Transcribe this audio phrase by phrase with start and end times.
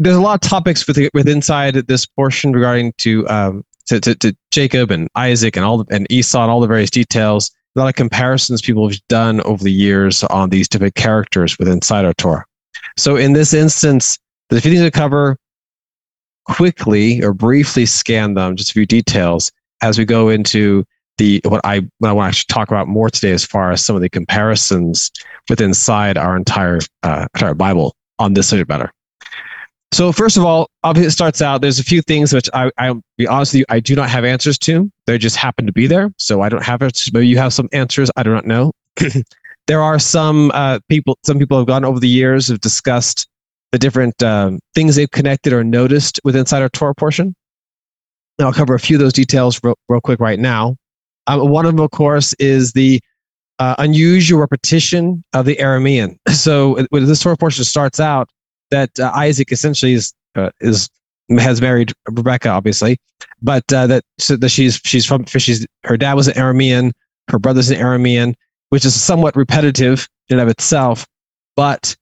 [0.00, 4.14] There's a lot of topics with, with inside this portion regarding to, um, to, to,
[4.14, 7.50] to Jacob and Isaac and all the, and Esau and all the various details.
[7.76, 11.74] A lot of comparisons people have done over the years on these different characters within
[11.74, 12.44] inside our Torah.
[12.96, 14.18] So in this instance,
[14.50, 15.36] a few things to cover
[16.46, 20.82] quickly or briefly scan them, just a few details as we go into
[21.18, 23.94] the what I what I want to talk about more today as far as some
[23.94, 25.10] of the comparisons
[25.50, 28.90] within inside our entire uh, entire Bible on this subject matter.
[29.92, 31.62] So first of all, obviously it starts out.
[31.62, 34.24] There's a few things which I, I'll be honest with you, I do not have
[34.24, 34.90] answers to.
[35.06, 37.00] They just happen to be there, so I don't have it.
[37.12, 38.10] Maybe you have some answers.
[38.16, 38.72] I do not know.
[39.66, 41.18] there are some uh, people.
[41.24, 43.28] Some people have gone over the years have discussed
[43.72, 47.34] the different um, things they've connected or noticed with inside our Torah portion.
[48.38, 50.76] And I'll cover a few of those details real, real quick right now.
[51.26, 53.00] Um, one of them, of course, is the
[53.58, 56.16] uh, unusual repetition of the Aramean.
[56.30, 58.28] So when this Torah portion starts out,
[58.70, 60.88] that uh, Isaac essentially is uh, is
[61.38, 62.98] has married Rebecca, obviously,
[63.42, 66.92] but uh, that so that she's she's from she's her dad was an Aramean,
[67.28, 68.34] her brother's an Aramean,
[68.70, 71.06] which is somewhat repetitive in and of itself.
[71.56, 71.96] But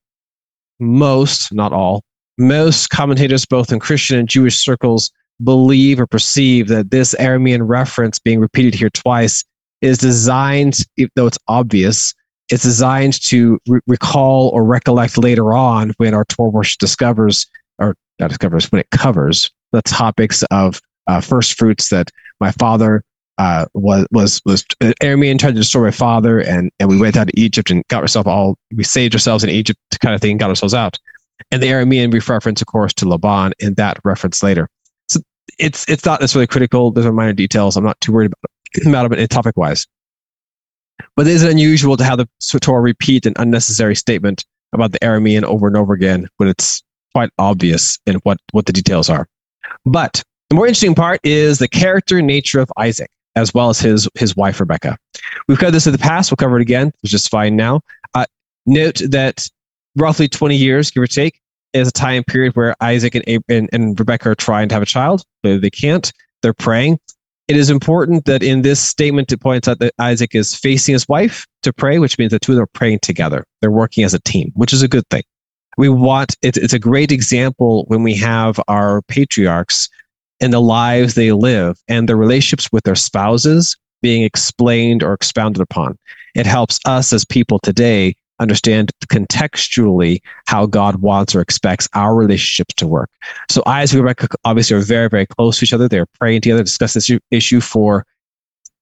[0.78, 2.02] most, not all,
[2.38, 5.10] most commentators, both in Christian and Jewish circles,
[5.42, 9.44] believe or perceive that this Aramean reference being repeated here twice
[9.80, 10.78] is designed,
[11.14, 12.14] though it's obvious,
[12.50, 17.46] it's designed to re- recall or recollect later on when our Torah discovers,
[17.78, 22.10] or not discovers, when it covers the topics of uh, first fruits that
[22.40, 23.02] my father
[23.38, 27.28] uh, was was was Aramean tried to destroy my father, and and we went out
[27.28, 30.50] to Egypt and got ourselves all we saved ourselves in Egypt kind of thing, got
[30.50, 30.98] ourselves out.
[31.52, 34.68] And the Aramean reference, of course, to Laban in that reference later.
[35.08, 35.20] So
[35.58, 36.90] it's it's not necessarily critical.
[36.90, 37.76] Those are minor details.
[37.76, 38.32] I'm not too worried
[38.84, 39.86] about, about it topic wise.
[41.16, 42.28] But it is unusual to have the
[42.60, 46.82] Torah repeat an unnecessary statement about the Aramean over and over again when it's
[47.14, 49.28] quite obvious in what, what the details are.
[49.84, 54.08] But the more interesting part is the character nature of Isaac, as well as his,
[54.14, 54.96] his wife, Rebecca.
[55.46, 56.30] We've covered this in the past.
[56.30, 56.92] We'll cover it again.
[57.02, 57.80] It's just fine now.
[58.14, 58.26] Uh,
[58.66, 59.46] note that
[59.96, 61.40] roughly 20 years, give or take,
[61.72, 64.86] is a time period where Isaac and, and, and Rebecca are trying to have a
[64.86, 66.10] child, but they can't.
[66.42, 66.98] They're praying.
[67.48, 71.08] It is important that in this statement it points out that Isaac is facing his
[71.08, 73.44] wife to pray, which means the two of them are praying together.
[73.60, 75.22] They're working as a team, which is a good thing.
[75.78, 79.88] We want it's, a great example when we have our patriarchs
[80.40, 85.62] and the lives they live and their relationships with their spouses being explained or expounded
[85.62, 85.96] upon.
[86.34, 92.74] It helps us as people today understand contextually how God wants or expects our relationships
[92.74, 93.10] to work.
[93.50, 95.88] So Isaac and Rebecca obviously are very, very close to each other.
[95.88, 98.04] They're praying together, discuss this issue for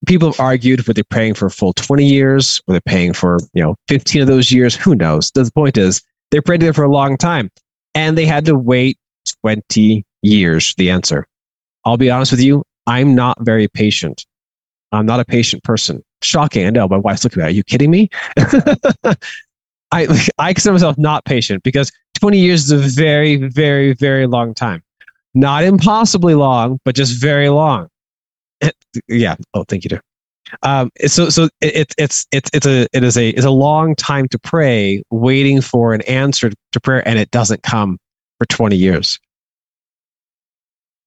[0.07, 2.61] people have argued were they're praying for a full 20 years?
[2.67, 4.75] Were they're paying for, you know, 15 of those years?
[4.75, 5.31] Who knows?
[5.33, 7.51] The point is they prayed together for a long time
[7.95, 8.99] and they had to wait
[9.43, 11.27] 20 years the answer.
[11.85, 12.65] I'll be honest with you.
[12.87, 14.27] I'm not very patient.
[14.93, 16.03] I'm not a patient person.
[16.23, 16.67] Shocking.
[16.67, 16.89] I know.
[16.89, 17.51] My wife's looking at me.
[17.51, 18.09] Are you kidding me?
[19.97, 21.91] I I consider myself not patient because
[22.21, 24.83] 20 years is a very, very, very long time.
[25.35, 27.89] Not impossibly long, but just very long.
[29.09, 29.37] yeah.
[29.55, 30.01] Oh, thank you, dear.
[30.63, 34.29] Um, so so it, it's it's it's a it is a it's a long time
[34.29, 37.99] to pray, waiting for an answer to prayer, and it doesn't come
[38.39, 39.19] for 20 years.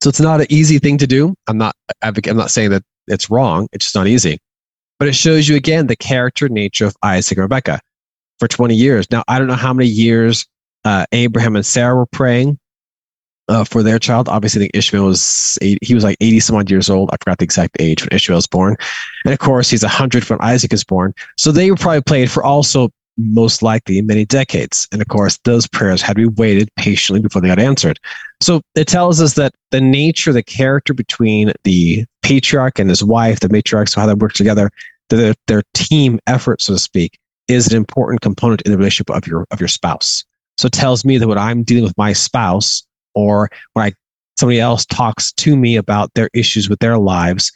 [0.02, 1.34] So it's not an easy thing to do.
[1.46, 3.68] I'm not I'm not saying that it's wrong.
[3.72, 4.38] It's just not easy.
[4.98, 7.80] But it shows you again the character nature of Isaac and Rebecca
[8.40, 9.10] for 20 years.
[9.10, 10.46] Now, I don't know how many years
[10.84, 12.58] uh, Abraham and Sarah were praying
[13.48, 14.28] uh, for their child.
[14.28, 17.10] Obviously, I think Ishmael was, eight, he was like 80 some odd years old.
[17.12, 18.76] I forgot the exact age when Ishmael was born.
[19.24, 21.14] And of course, he's 100 when Isaac is born.
[21.36, 24.88] So they were probably prayed for also most likely many decades.
[24.92, 27.98] And of course, those prayers had to be waited patiently before they got answered.
[28.40, 33.40] So it tells us that the nature, the character between the patriarch and his wife,
[33.40, 34.70] the matriarch, so how they work together,
[35.10, 37.18] their, their team effort, so to speak,
[37.50, 40.24] is an important component in the relationship of your of your spouse.
[40.58, 43.92] So it tells me that when I'm dealing with my spouse or when I
[44.38, 47.52] somebody else talks to me about their issues with their lives,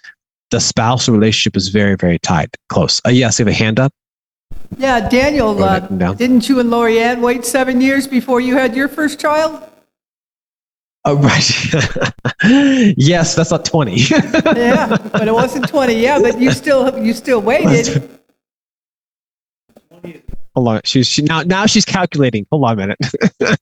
[0.51, 3.01] the spousal relationship is very, very tight, close.
[3.07, 3.93] Uh, yes, you have a hand up.
[4.77, 9.21] Yeah, Daniel, uh, didn't you and Lorianne wait seven years before you had your first
[9.21, 9.63] child?
[11.07, 12.95] Oh, right.
[12.97, 13.97] yes, that's not 20.
[14.01, 15.95] yeah, but it wasn't 20.
[15.95, 18.19] Yeah, but you still you still waited.
[20.55, 20.81] Hold on.
[20.85, 22.47] She's she, now now she's calculating.
[22.51, 22.99] Hold on a minute.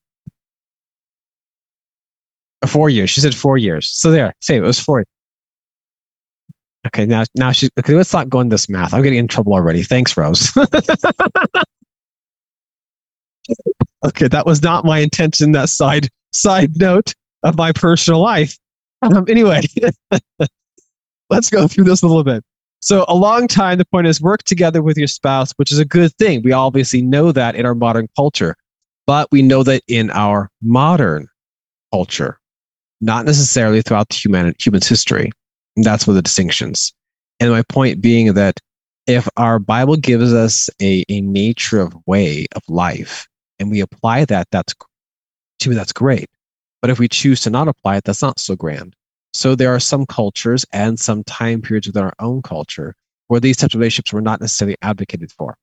[2.67, 3.09] four years.
[3.09, 3.89] She said four years.
[3.89, 5.05] So there, say it was four.
[6.87, 7.93] Okay, now now she's okay.
[7.93, 8.93] Let's not go in this math.
[8.93, 9.83] I'm getting in trouble already.
[9.83, 10.51] Thanks, Rose.
[14.05, 15.53] okay, that was not my intention.
[15.53, 17.13] That side side note
[17.43, 18.57] of my personal life.
[19.01, 19.61] Um, anyway,
[21.29, 22.43] let's go through this a little bit.
[22.83, 25.85] So, a long time, the point is work together with your spouse, which is a
[25.85, 26.41] good thing.
[26.43, 28.57] We obviously know that in our modern culture,
[29.07, 31.29] but we know that in our modern
[31.93, 32.41] culture,
[32.99, 35.31] not necessarily throughout the human, human's history.
[35.77, 36.91] And that's where the distinctions.
[37.39, 38.59] And my point being that
[39.07, 43.29] if our Bible gives us a, a nature of way of life
[43.59, 44.75] and we apply that, that's
[45.59, 46.29] to me, that's great.
[46.81, 48.93] But if we choose to not apply it, that's not so grand.
[49.33, 52.95] So there are some cultures and some time periods within our own culture
[53.27, 55.57] where these types of relationships were not necessarily advocated for.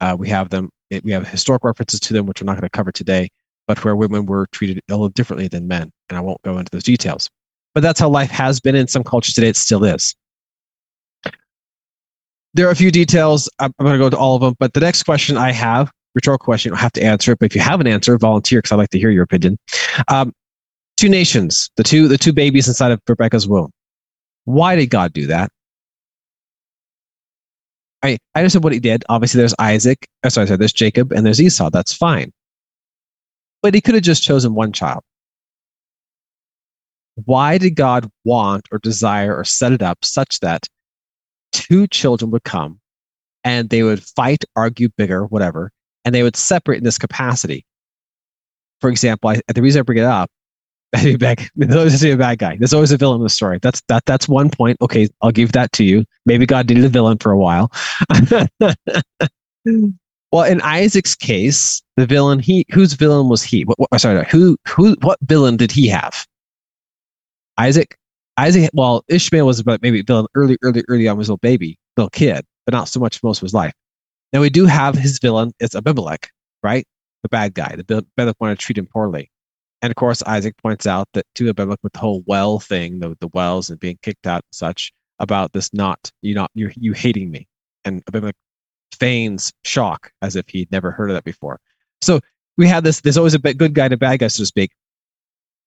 [0.00, 0.70] Uh, we have them,
[1.02, 3.28] we have historic references to them, which we're not going to cover today,
[3.66, 5.90] but where women were treated a little differently than men.
[6.08, 7.28] And I won't go into those details.
[7.74, 9.48] But that's how life has been in some cultures today.
[9.48, 10.14] It still is.
[12.54, 13.50] There are a few details.
[13.58, 14.54] I'm going to go to all of them.
[14.58, 17.38] But the next question I have, rhetorical question, I have to answer it.
[17.38, 19.58] But if you have an answer, volunteer because I'd like to hear your opinion.
[20.08, 20.32] Um,
[20.96, 23.70] two nations, the two the two babies inside of Rebecca's womb.
[24.44, 25.50] Why did God do that?
[28.02, 29.04] I I understand what he did.
[29.08, 30.06] Obviously, there's Isaac.
[30.24, 31.70] Oh, sorry, sorry, there's Jacob and there's Esau.
[31.70, 32.32] That's fine.
[33.62, 35.02] But he could have just chosen one child.
[37.24, 40.68] Why did God want or desire or set it up such that
[41.52, 42.78] two children would come
[43.42, 45.72] and they would fight, argue bigger, whatever,
[46.04, 47.64] and they would separate in this capacity?
[48.82, 50.30] For example, I, the reason I bring it up
[51.18, 51.48] bad.
[51.56, 52.56] There's always a bad guy.
[52.56, 53.58] There's always a villain in the story.
[53.60, 54.04] That's that.
[54.06, 54.78] That's one point.
[54.80, 56.04] Okay, I'll give that to you.
[56.24, 57.70] Maybe God needed a villain for a while.
[60.32, 63.64] well, in Isaac's case, the villain he whose villain was he?
[63.64, 66.26] What, what, sorry, who who what villain did he have?
[67.58, 67.96] Isaac.
[68.38, 68.70] Isaac.
[68.74, 72.44] Well, Ishmael was about maybe villain early, early, early on was little baby, little kid,
[72.66, 73.72] but not so much most of his life.
[74.32, 75.52] Now we do have his villain.
[75.60, 76.30] It's Abimelech,
[76.62, 76.86] right?
[77.22, 77.76] The bad guy.
[77.76, 79.30] The Abimelech wanted to treat him poorly.
[79.86, 83.16] And of course, Isaac points out that to Abimelech with the whole well thing, the,
[83.20, 86.92] the wells and being kicked out and such, about this not you not you you
[86.92, 87.46] hating me.
[87.84, 88.34] And Abimelech
[88.98, 91.60] feigns shock as if he'd never heard of that before.
[92.00, 92.18] So
[92.56, 93.00] we have this.
[93.00, 94.72] There's always a good guy and a bad guy, so to speak.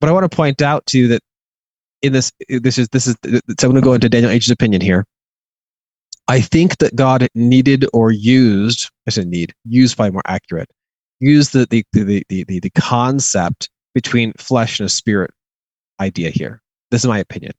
[0.02, 1.22] But I want to point out to you that
[2.02, 3.16] in this, this is this is.
[3.24, 5.06] So I'm going to go into Daniel H's opinion here.
[6.28, 8.92] I think that God needed or used.
[9.08, 9.54] I said need.
[9.64, 10.70] Used by more accurate.
[11.22, 15.32] Used the the the the the, the concept between flesh and a spirit
[16.00, 16.62] idea here.
[16.92, 17.54] This is my opinion.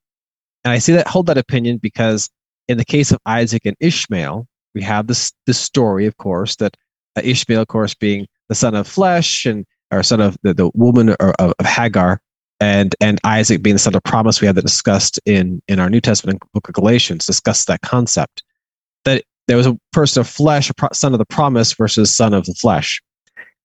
[0.65, 2.29] And I say that, hold that opinion because
[2.69, 6.77] in the case of Isaac and Ishmael, we have this, this story, of course, that
[7.17, 10.71] uh, Ishmael, of course, being the son of flesh and or son of the, the
[10.75, 12.21] woman of, of Hagar,
[12.61, 14.41] and and Isaac being the son of promise.
[14.41, 17.27] We have that discussed in in our New Testament book of Galatians.
[17.27, 18.43] Discussed that concept
[19.05, 22.47] that there was a person of flesh, a son of the promise versus son of
[22.47, 23.03] the flesh.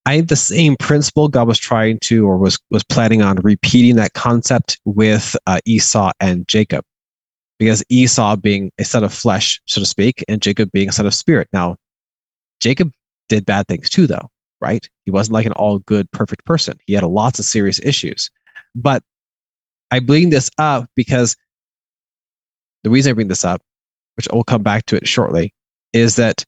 [0.06, 3.96] I think the same principle God was trying to, or was was planning on repeating
[3.96, 6.86] that concept with uh, Esau and Jacob,
[7.58, 11.08] because Esau being a son of flesh, so to speak, and Jacob being a son
[11.08, 11.48] of spirit.
[11.54, 11.78] Now,
[12.60, 12.92] Jacob
[13.30, 14.30] did bad things too, though,
[14.62, 14.88] right?
[15.06, 16.78] He wasn't like an all good, perfect person.
[16.86, 18.30] He had lots of serious issues.
[18.76, 19.04] But
[19.92, 21.36] I bring this up because
[22.84, 23.62] the reason I bring this up,
[24.18, 25.54] which I'll come back to it shortly,
[25.94, 26.44] is that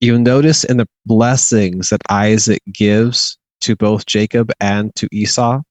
[0.00, 5.62] you notice in the blessings that Isaac gives to both Jacob and to Esau,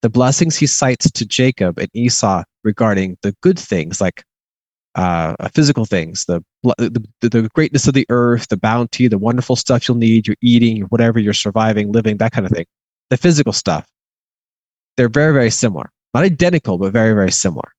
[0.00, 4.24] the blessings he cites to Jacob and Esau regarding the good things like
[4.94, 9.88] uh, physical things, the, the, the greatness of the earth, the bounty, the wonderful stuff
[9.88, 12.66] you'll need, you're eating, whatever you're surviving, living, that kind of thing.
[13.10, 13.86] The physical stuff,
[14.96, 15.90] they're very, very similar.
[16.14, 17.72] Not identical, but very, very similar.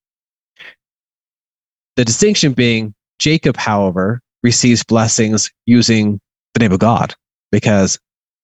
[1.96, 6.20] The distinction being Jacob, however, receives blessings using
[6.54, 7.16] the name of God
[7.52, 7.98] because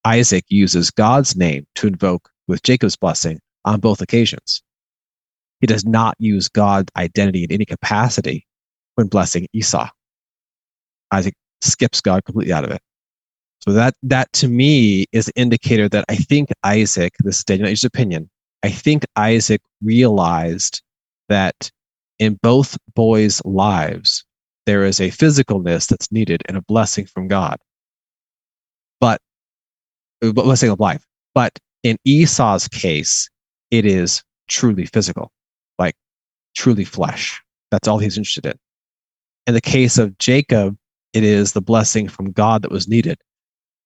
[0.06, 4.63] Isaac uses God's name to invoke with Jacob's blessing on both occasions.
[5.60, 8.48] He does not use God's identity in any capacity
[8.96, 9.89] when blessing Esau.
[11.12, 12.82] Isaac skips God completely out of it.
[13.62, 17.84] So that that to me is an indicator that I think Isaac, this is Daniel's
[17.84, 18.29] opinion,
[18.63, 20.82] I think Isaac realized
[21.27, 21.70] that
[22.20, 24.24] in both boys' lives,
[24.69, 27.57] there is a physicalness that's needed and a blessing from God.
[29.01, 29.19] But
[30.21, 31.03] blessing of life.
[31.33, 33.27] But in Esau's case,
[33.71, 35.31] it is truly physical,
[35.79, 35.95] like
[36.55, 37.41] truly flesh.
[37.71, 38.59] That's all he's interested in.
[39.47, 40.77] In the case of Jacob,
[41.13, 43.17] it is the blessing from God that was needed.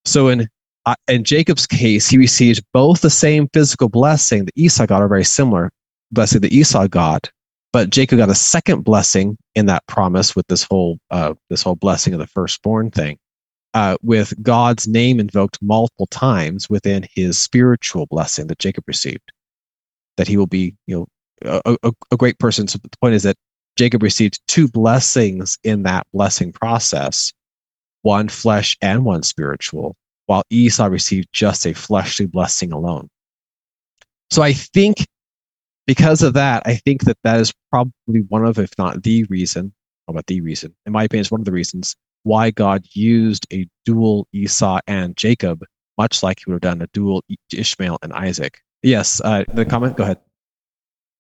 [0.04, 0.50] So in
[0.86, 5.08] uh, in Jacob's case, he received both the same physical blessing that Esau got, or
[5.08, 5.72] very similar
[6.12, 7.32] blessing that Esau got,
[7.74, 11.76] but Jacob got a second blessing in that promise with this whole uh, this whole
[11.76, 13.18] blessing of the firstborn thing,
[13.74, 19.32] uh, with God's name invoked multiple times within his spiritual blessing that Jacob received.
[20.18, 20.96] That he will be, you
[21.44, 22.68] know, a, a, a great person.
[22.68, 23.36] So the point is that
[23.76, 27.34] Jacob received two blessings in that blessing process,
[28.04, 29.96] one flesh and one spiritual,
[30.28, 33.10] while Esau received just a fleshly blessing alone.
[34.30, 35.08] So I think
[35.86, 39.74] because of that, I think that that is probably one of, if not the reason,
[40.08, 43.68] about the reason, in my opinion, is one of the reasons why God used a
[43.86, 45.64] dual Esau and Jacob,
[45.98, 48.62] much like he would have done a dual Ishmael and Isaac.
[48.82, 50.20] Yes, uh, the comment, go ahead.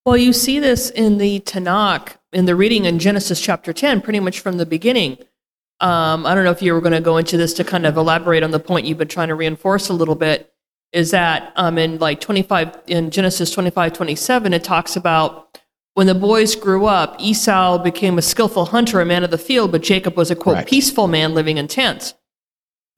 [0.05, 4.19] Well, you see this in the Tanakh, in the reading in Genesis chapter 10, pretty
[4.19, 5.17] much from the beginning.
[5.79, 7.97] Um, I don't know if you were going to go into this to kind of
[7.97, 10.52] elaborate on the point you've been trying to reinforce a little bit
[10.93, 15.59] is that um, in like 25 in genesis 25 27 it talks about
[15.95, 19.71] when the boys grew up esau became a skillful hunter a man of the field
[19.71, 20.67] but jacob was a quote right.
[20.67, 22.13] peaceful man living in tents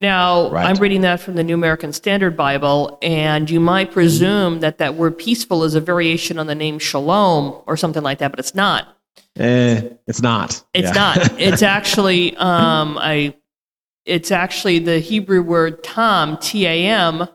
[0.00, 0.66] now right.
[0.66, 4.94] i'm reading that from the new american standard bible and you might presume that that
[4.94, 8.54] word peaceful is a variation on the name shalom or something like that but it's
[8.54, 8.96] not
[9.38, 10.92] eh, it's not it's yeah.
[10.92, 13.34] not it's actually um, I,
[14.04, 17.26] it's actually the hebrew word tam t-a-m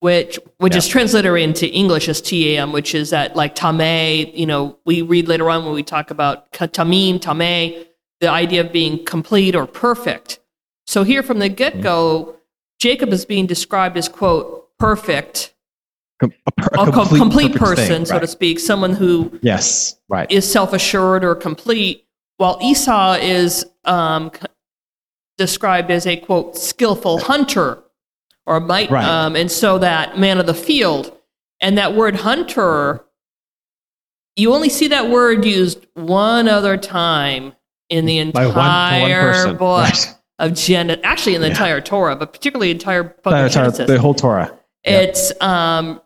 [0.00, 0.78] which which yeah.
[0.78, 4.30] is translated into English as TAM, which is that like tame.
[4.34, 7.84] You know, we read later on when we talk about tamim, tame,
[8.20, 10.40] the idea of being complete or perfect.
[10.86, 12.38] So here from the get go, mm-hmm.
[12.78, 15.54] Jacob is being described as quote perfect,
[16.22, 18.08] a, per, a, complete, complete person, thing, right.
[18.08, 23.66] so to speak, someone who yes, right, is self assured or complete, while Esau is
[23.84, 24.30] um,
[25.38, 27.82] described as a quote skillful hunter
[28.46, 29.04] or might, right.
[29.04, 31.16] um, and so that man of the field,
[31.60, 33.04] and that word hunter,
[34.36, 37.54] you only see that word used one other time
[37.88, 40.14] in the entire one, book right.
[40.38, 41.54] of Genesis, actually in the yeah.
[41.54, 43.86] entire Torah, but particularly entire book of Genesis.
[43.86, 44.56] The whole Torah.
[44.84, 46.00] It's um,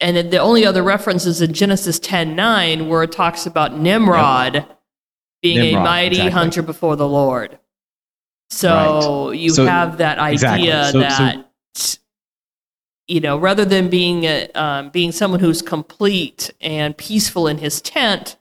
[0.00, 4.54] and the only other reference is in Genesis 10 9, where it talks about Nimrod
[4.54, 4.80] yep.
[5.42, 6.30] being Nimrod, a mighty exactly.
[6.30, 7.58] hunter before the Lord.
[8.50, 9.38] So right.
[9.38, 10.92] you so, have that idea exactly.
[10.92, 11.44] so, that so
[13.08, 17.80] you know, rather than being a, um, being someone who's complete and peaceful in his
[17.80, 18.36] tent,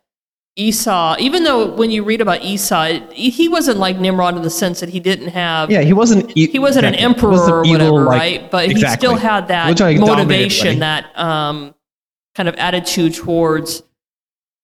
[0.58, 4.80] Esau, even though when you read about Esau, he wasn't like Nimrod in the sense
[4.80, 5.72] that he didn't have.
[5.72, 6.36] Yeah, he wasn't.
[6.36, 7.06] E- he wasn't exactly.
[7.06, 8.52] an emperor wasn't or whatever, evil, like, right?
[8.52, 8.90] But exactly.
[8.90, 11.76] he still had that motivation, that um,
[12.36, 13.84] kind of attitude towards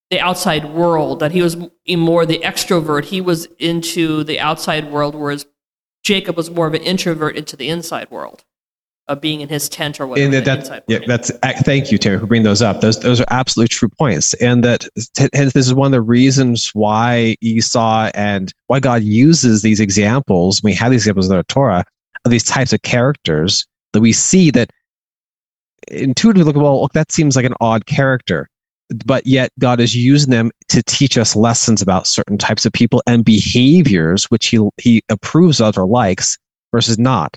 [0.10, 1.19] the outside world.
[1.19, 1.57] That he was
[1.88, 3.05] more the extrovert.
[3.05, 5.45] He was into the outside world, whereas
[6.03, 8.43] Jacob was more of an introvert into the inside world
[9.07, 10.36] of being in his tent or whatever.
[10.36, 11.31] And that, yeah, that's
[11.63, 12.81] thank you, Terry, for bringing those up.
[12.81, 14.88] Those those are absolutely true points, and that
[15.33, 20.63] hence this is one of the reasons why Esau and why God uses these examples.
[20.63, 21.83] We have these examples in the Torah
[22.25, 24.72] of these types of characters that we see that
[25.89, 26.81] intuitively look well.
[26.81, 28.48] Look, that seems like an odd character,
[29.05, 33.03] but yet God is using them to teach us lessons about certain types of people
[33.05, 36.38] and behaviors which He He approves of or likes
[36.72, 37.36] versus not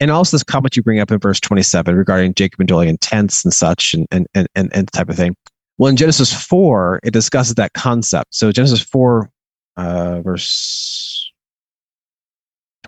[0.00, 2.98] and also this comment you bring up in verse 27 regarding Jacob and dwelling in
[2.98, 5.36] tents and such and, and, and, and, and type of thing.
[5.78, 8.34] Well, in Genesis 4, it discusses that concept.
[8.34, 9.30] So Genesis 4,
[9.76, 11.32] uh, verse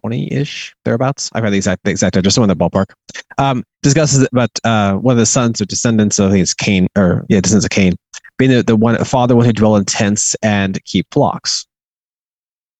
[0.04, 1.31] 20-ish, thereabouts.
[1.33, 2.92] I've had the exact, the exact address, in the ballpark.
[3.38, 6.87] Um, discusses about uh, one of the sons or descendants of, I think it's Cain,
[6.97, 7.95] or yeah, descendants of Cain,
[8.38, 11.66] being the, the one father one who dwell in tents and keep flocks.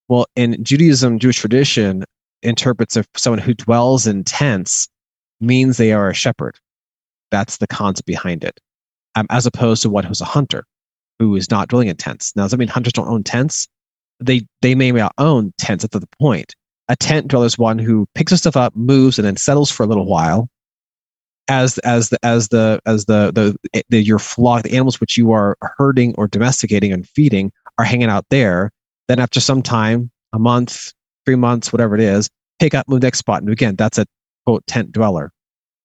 [0.09, 2.05] Well, in Judaism, Jewish tradition,
[2.43, 4.89] interprets of someone who dwells in tents
[5.41, 6.59] means they are a shepherd.
[7.31, 8.61] That's the concept behind it,
[9.15, 10.65] um, as opposed to one who's a hunter
[11.19, 12.35] who is not dwelling in tents.
[12.37, 13.69] Now, does that mean hunters don't own tents?
[14.21, 15.83] They they may not own tents.
[15.85, 16.55] That's the point.
[16.89, 19.83] A tent dweller is one who picks the stuff up, moves, and then settles for
[19.83, 20.49] a little while.
[21.49, 25.33] As as the as the as the the, the your flock, the animals which you
[25.33, 28.71] are herding or domesticating and feeding are hanging out there.
[29.09, 30.93] Then after some time, a month,
[31.25, 33.43] three months, whatever it is, pick up, move next spot.
[33.43, 34.07] And again, that's a
[34.47, 35.33] quote tent dweller.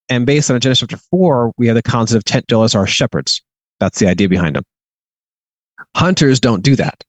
[0.09, 3.41] And based on Genesis chapter four, we have the concept of tent dwellers are shepherds.
[3.79, 4.63] That's the idea behind them.
[5.95, 7.03] Hunters don't do that.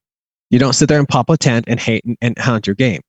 [0.50, 3.00] You don't sit there and pop a tent and hate and, and hunt your game.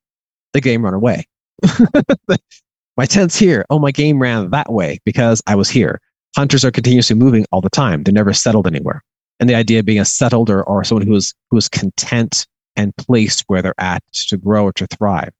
[0.53, 1.25] The game run away.
[2.97, 3.65] my tent's here.
[3.69, 5.99] Oh, my game ran that way because I was here.
[6.35, 8.03] Hunters are continuously moving all the time.
[8.03, 9.03] They're never settled anywhere.
[9.39, 12.45] And the idea of being a settled or, or someone who is, who is content
[12.79, 15.33] and place where they're at to grow or to thrive.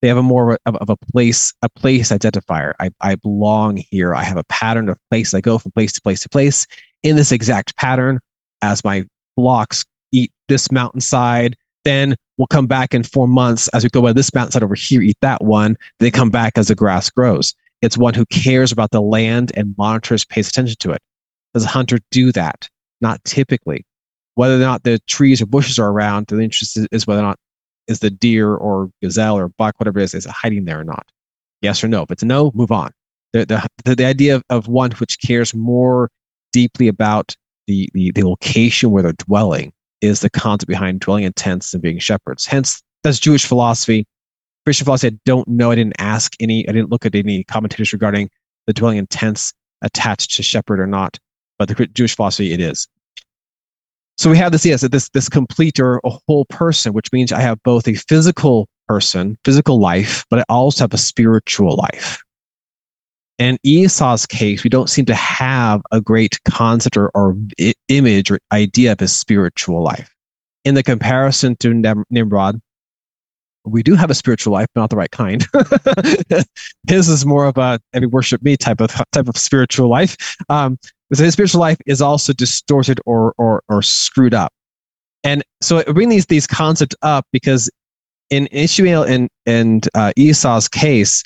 [0.00, 2.74] They have a more of, of a place, a place identifier.
[2.78, 4.14] I, I belong here.
[4.14, 5.34] I have a pattern of place.
[5.34, 6.64] I go from place to place to place
[7.02, 8.20] in this exact pattern
[8.62, 9.04] as my
[9.36, 11.56] blocks eat this mountainside.
[11.84, 15.02] Then we'll come back in four months as we go by this mountainside over here,
[15.02, 15.76] eat that one.
[15.98, 17.52] They come back as the grass grows.
[17.82, 21.02] It's one who cares about the land and monitors, pays attention to it.
[21.52, 22.68] Does a hunter do that?
[23.00, 23.84] Not typically.
[24.36, 27.38] Whether or not the trees or bushes are around, the interest is whether or not
[27.88, 31.06] is the deer or gazelle or buck, whatever it is, is hiding there or not?
[31.62, 32.02] Yes or no?
[32.02, 32.92] If it's no, move on.
[33.32, 36.10] The, the, the idea of, of one which cares more
[36.52, 41.32] deeply about the, the, the location where they're dwelling is the concept behind dwelling in
[41.32, 42.46] tents and being shepherds.
[42.46, 44.06] Hence, that's Jewish philosophy.
[44.64, 45.70] Christian philosophy, I don't know.
[45.70, 48.30] I didn't ask any, I didn't look at any commentators regarding
[48.66, 51.18] the dwelling in tents attached to shepherd or not,
[51.58, 52.88] but the Jewish philosophy, it is.
[54.18, 57.40] So we have this, yes, this, this complete or a whole person, which means I
[57.40, 62.22] have both a physical person, physical life, but I also have a spiritual life.
[63.38, 67.36] In Esau's case, we don't seem to have a great concept or, or
[67.88, 70.10] image or idea of his spiritual life.
[70.64, 72.60] In the comparison to Nimrod,
[73.66, 75.44] we do have a spiritual life, but not the right kind.
[76.88, 80.16] his is more of a every worship me type of type of spiritual life.
[80.48, 80.78] Um,
[81.12, 84.52] so his spiritual life is also distorted or or or screwed up.
[85.24, 87.70] And so I bring these these concepts up because
[88.30, 91.22] in Ishmael and and uh, Esau's case,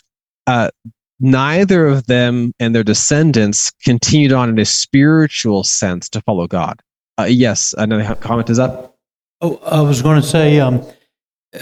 [0.47, 0.71] uh,
[1.19, 6.81] neither of them and their descendants continued on in a spiritual sense to follow God.
[7.19, 8.97] Uh, yes, another comment is up.
[9.41, 10.85] Oh, I was going to say, um,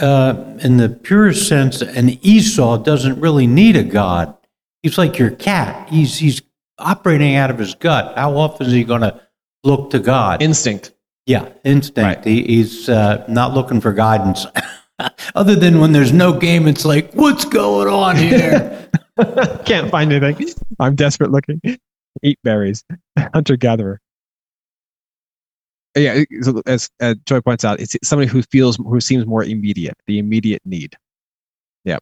[0.00, 4.34] uh, in the purest sense, an Esau doesn't really need a God.
[4.82, 5.88] He's like your cat.
[5.88, 6.40] He's he's
[6.78, 8.16] operating out of his gut.
[8.16, 9.20] How often is he going to
[9.64, 10.42] look to God?
[10.42, 10.92] Instinct.
[11.26, 11.98] Yeah, instinct.
[11.98, 12.24] Right.
[12.24, 14.46] He, he's uh, not looking for guidance.
[15.34, 18.88] Other than when there's no game, it's like, what's going on here?
[19.64, 20.48] Can't find anything.
[20.80, 21.60] I'm desperate looking.
[22.22, 22.84] Eat berries.
[23.34, 24.00] Hunter gatherer.
[25.96, 29.96] Yeah, so as uh, Joy points out, it's somebody who feels, who seems more immediate,
[30.06, 30.96] the immediate need.
[31.84, 31.98] Yeah.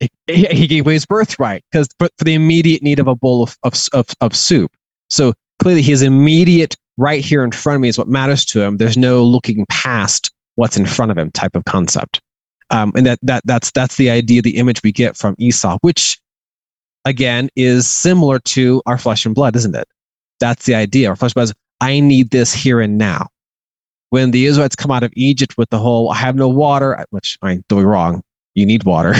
[0.00, 3.56] He, gave away his birthright because for, for the immediate need of a bowl of,
[3.64, 4.72] of, of, of soup.
[5.10, 8.76] So clearly his immediate right here in front of me is what matters to him.
[8.76, 12.20] There's no looking past what's in front of him type of concept.
[12.70, 16.20] Um, and that, that, that's, that's the idea, the image we get from Esau, which
[17.04, 19.88] again is similar to our flesh and blood, isn't it?
[20.40, 21.08] That's the idea.
[21.08, 23.28] Our flesh and blood is, I need this here and now.
[24.10, 27.38] When the Israelites come out of Egypt with the whole, I have no water, which
[27.42, 28.22] I ain't doing wrong.
[28.54, 29.14] You need water.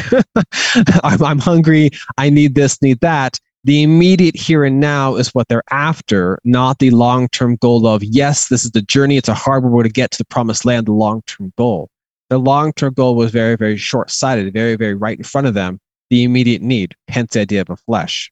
[1.05, 1.91] I'm, I'm hungry.
[2.17, 3.39] I need this, need that.
[3.65, 8.03] The immediate here and now is what they're after, not the long term goal of,
[8.03, 9.17] yes, this is the journey.
[9.17, 11.91] It's a hard road to get to the promised land, the long term goal.
[12.31, 15.55] The long term goal was very, very short sighted, very, very right in front of
[15.55, 18.31] them, the immediate need, hence the idea of a flesh.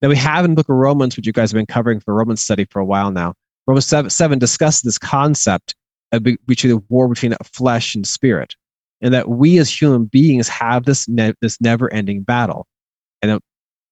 [0.00, 2.14] Now we have in the book of Romans, which you guys have been covering for
[2.14, 3.34] Romans study for a while now.
[3.66, 5.74] Romans 7, 7 discusses this concept
[6.12, 8.54] of between the war between flesh and spirit,
[9.00, 12.66] and that we as human beings have this ne- this never ending battle.
[13.22, 13.40] And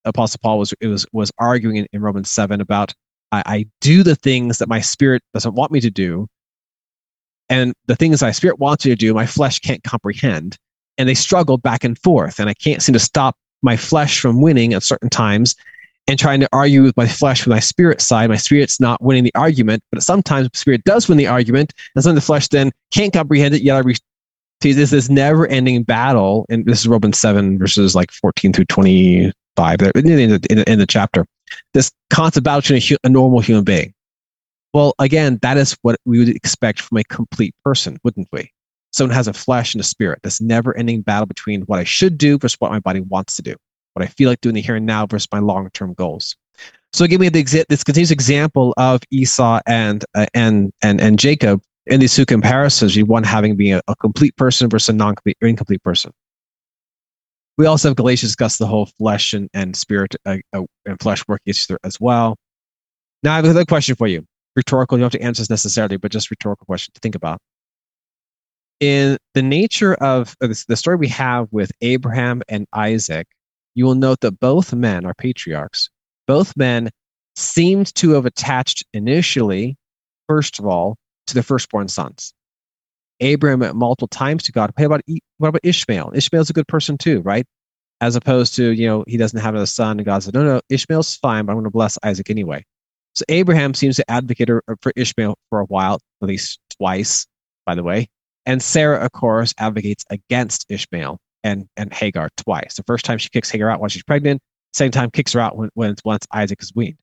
[0.05, 2.95] Apostle Paul was was was arguing in, in Romans 7 about
[3.33, 6.29] I, I do the things that my spirit doesn't want me to do,
[7.49, 10.57] and the things my spirit wants me to do, my flesh can't comprehend.
[10.99, 12.41] And they struggle back and forth.
[12.41, 15.55] And I can't seem to stop my flesh from winning at certain times
[16.09, 18.31] and trying to argue with my flesh with my spirit side.
[18.31, 21.75] My spirit's not winning the argument, but sometimes spirit does win the argument.
[21.95, 23.97] And some of the flesh then can't comprehend it, yet I re-
[24.63, 26.47] see this this never ending battle.
[26.49, 30.79] And this is Romans 7 verses like 14 through 25 in the, in the, in
[30.79, 31.27] the chapter.
[31.75, 33.95] This constant battle between a, a normal human being.
[34.75, 38.51] Well, again, that is what we would expect from a complete person, wouldn't we?
[38.93, 42.19] Someone has a flesh and a spirit, this never ending battle between what I should
[42.19, 43.55] do versus what my body wants to do,
[43.95, 46.37] what I feel like doing the here and now versus my long term goals.
[46.93, 51.63] So give me the, this continuous example of Esau and, uh, and, and, and Jacob
[51.87, 55.37] in these two comparisons, you one having being a, a complete person versus a non-complete
[55.41, 56.13] or incomplete person.
[57.59, 61.27] We also have Galatians discuss the whole flesh and, and spirit uh, uh, and flesh
[61.27, 62.37] working together as well.
[63.23, 64.99] Now I have another question for you rhetorical.
[64.99, 67.39] You don't have to answer this necessarily, but just rhetorical question to think about.
[68.81, 73.27] In the nature of the story we have with Abraham and Isaac,
[73.75, 75.89] you will note that both men are patriarchs.
[76.27, 76.91] Both men
[77.37, 79.77] seemed to have attached initially,
[80.29, 80.97] first of all,
[81.27, 82.33] to their firstborn sons.
[83.21, 84.73] Abraham at multiple times to God.
[84.77, 85.03] What about,
[85.39, 86.13] what about Ishmael?
[86.15, 87.47] Ishmael's a good person too, right?
[88.01, 89.99] as opposed to, you know, he doesn't have another son.
[89.99, 92.65] And God said, no, no, Ishmael's fine, but I'm going to bless Isaac anyway.
[93.15, 94.51] So Abraham seems to advocate
[94.83, 97.27] for Ishmael for a while, at least twice,
[97.65, 98.09] by the way.
[98.45, 102.75] And Sarah, of course, advocates against Ishmael and, and Hagar twice.
[102.75, 104.43] The first time she kicks Hagar out while she's pregnant,
[104.75, 106.99] same time kicks her out when, when once Isaac is weaned.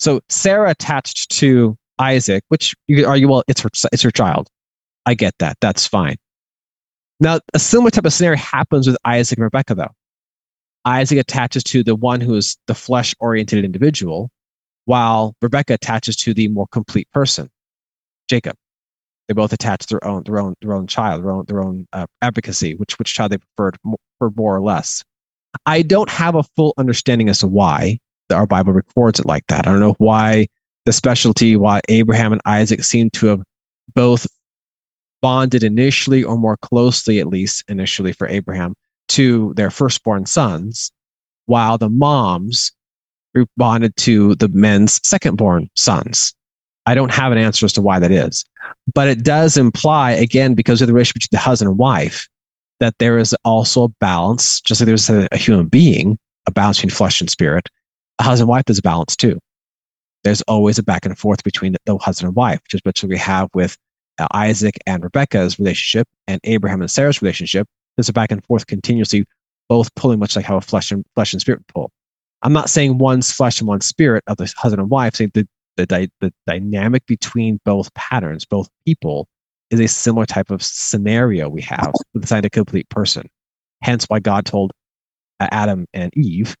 [0.00, 4.48] So Sarah attached to Isaac, which you could argue, well, it's her, it's her child.
[5.06, 5.56] I get that.
[5.60, 6.16] That's fine.
[7.20, 9.94] Now, a similar type of scenario happens with Isaac and Rebecca, though.
[10.84, 14.30] Isaac attaches to the one who is the flesh oriented individual,
[14.84, 17.50] while Rebecca attaches to the more complete person,
[18.28, 18.56] Jacob.
[19.28, 22.06] They both attach their own, their own, their own child, their own, their own uh,
[22.20, 23.78] advocacy, which which child they preferred
[24.18, 25.02] for more or less.
[25.64, 29.66] I don't have a full understanding as to why our Bible records it like that.
[29.66, 30.48] I don't know why
[30.84, 33.42] the specialty, why Abraham and Isaac seem to have
[33.94, 34.26] both
[35.22, 38.74] bonded initially, or more closely at least initially for Abraham,
[39.08, 40.92] to their firstborn sons,
[41.46, 42.72] while the moms
[43.56, 46.34] bonded to the men's secondborn sons.
[46.86, 48.44] I don't have an answer as to why that is,
[48.94, 52.28] but it does imply, again, because of the relationship between the husband and wife,
[52.80, 56.78] that there is also a balance, just like there's a, a human being, a balance
[56.78, 57.70] between flesh and spirit.
[58.18, 59.40] A husband and wife is a balance too.
[60.24, 63.48] There's always a back and forth between the, husband and wife, just what we have
[63.54, 63.76] with
[64.18, 67.68] uh, Isaac and Rebecca's relationship and Abraham and Sarah's relationship.
[67.96, 69.26] There's a back and forth continuously,
[69.68, 71.90] both pulling much like how a flesh and flesh and spirit pull.
[72.42, 75.46] I'm not saying one's flesh and one's spirit of the husband and wife, saying the,
[75.76, 79.28] the, di- the dynamic between both patterns, both people,
[79.70, 83.28] is a similar type of scenario we have with the sign of complete person.
[83.82, 84.72] Hence why God told
[85.40, 86.56] uh, Adam and Eve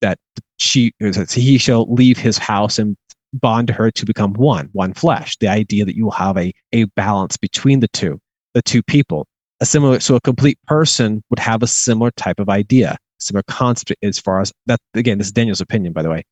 [0.00, 0.18] that
[0.58, 2.96] she he shall leave his house and
[3.32, 5.36] bond to her to become one, one flesh.
[5.38, 8.20] The idea that you will have a, a balance between the two,
[8.54, 9.26] the two people.
[9.60, 13.92] A similar, so a complete person would have a similar type of idea, similar concept
[14.02, 14.80] as far as that.
[14.94, 16.24] Again, this is Daniel's opinion, by the way.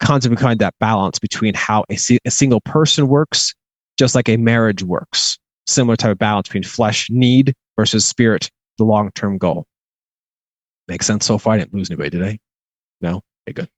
[0.00, 3.54] Concept behind that balance between how a, a single person works,
[3.96, 5.38] just like a marriage works.
[5.66, 9.66] Similar type of balance between flesh need versus spirit, the long term goal.
[10.88, 11.54] Makes sense so far.
[11.54, 12.38] I didn't lose anybody, did I?
[13.00, 13.22] No?
[13.48, 13.68] Okay, good.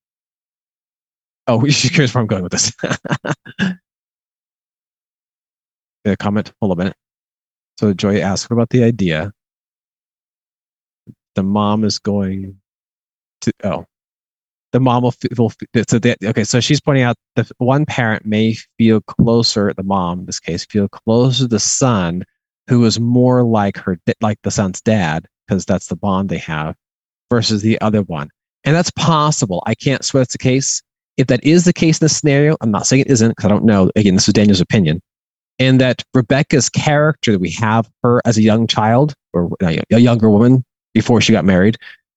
[1.47, 2.73] Oh, you're curious where I'm going with this.
[6.05, 6.53] a comment?
[6.61, 6.97] Hold a minute.
[7.79, 9.33] So Joy asked, what about the idea?
[11.35, 12.61] The mom is going
[13.43, 13.87] to, oh,
[14.73, 15.51] the mom will feel,
[15.89, 20.21] so the, okay, so she's pointing out that one parent may feel closer, the mom
[20.21, 22.25] in this case, feel closer to the son
[22.69, 26.77] who is more like her, like the son's dad, because that's the bond they have,
[27.31, 28.31] versus the other one.
[28.65, 29.63] And that's possible.
[29.67, 30.83] I can't swear it's the case.
[31.17, 33.49] If that is the case in this scenario, I'm not saying it isn't because I
[33.49, 33.91] don't know.
[33.97, 35.01] Again, this is Daniel's opinion.
[35.59, 40.31] And that Rebecca's character that we have her as a young child or a younger
[40.31, 41.77] woman before she got married,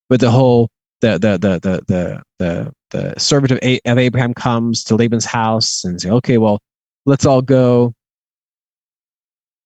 [0.09, 0.69] but the whole
[1.01, 5.25] the the the the the the, the servant of, a- of Abraham comes to Laban's
[5.25, 6.59] house and say, okay, well,
[7.05, 7.93] let's all go.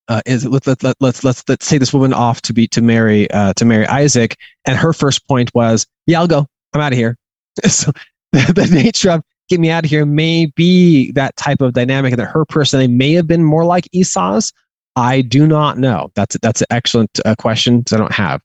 [0.07, 2.81] Uh, is let, let, let, let's let's let's take this woman off to be to
[2.81, 4.35] marry uh, to marry Isaac,
[4.65, 6.47] and her first point was, yeah, I'll go.
[6.73, 7.17] I'm out of here.
[7.65, 7.91] so
[8.31, 12.11] the, the nature of get me out of here may be that type of dynamic
[12.13, 14.53] and that her personality may have been more like Esau's.
[14.95, 16.11] I do not know.
[16.15, 18.41] That's that's an excellent uh, question I don't have.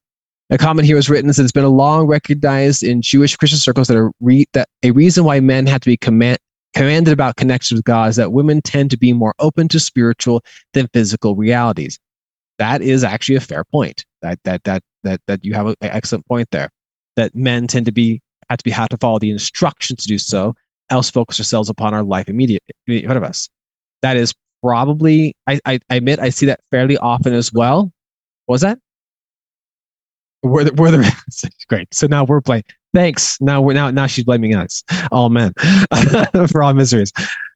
[0.50, 3.88] A comment here was written says it's been a long recognized in Jewish Christian circles
[3.88, 6.38] that, a re- that a reason why men have to be command-
[6.74, 10.42] commanded about connections with God is that women tend to be more open to spiritual
[10.74, 11.98] than physical realities.
[12.58, 14.04] That is actually a fair point.
[14.20, 16.68] That that that that that you have an excellent point there
[17.16, 18.20] that men tend to be
[18.50, 20.54] have to be have to follow the instructions to do so,
[20.90, 23.48] else focus ourselves upon our life immediate in front of us.
[24.02, 27.92] That is probably I, I, I admit I see that fairly often as well.
[28.46, 28.78] What was that?
[30.42, 31.92] We're the, we're the great.
[31.94, 32.64] So now we're playing.
[32.94, 33.40] Thanks.
[33.40, 35.54] Now we're now now she's blaming us, all men,
[36.48, 37.12] for all miseries.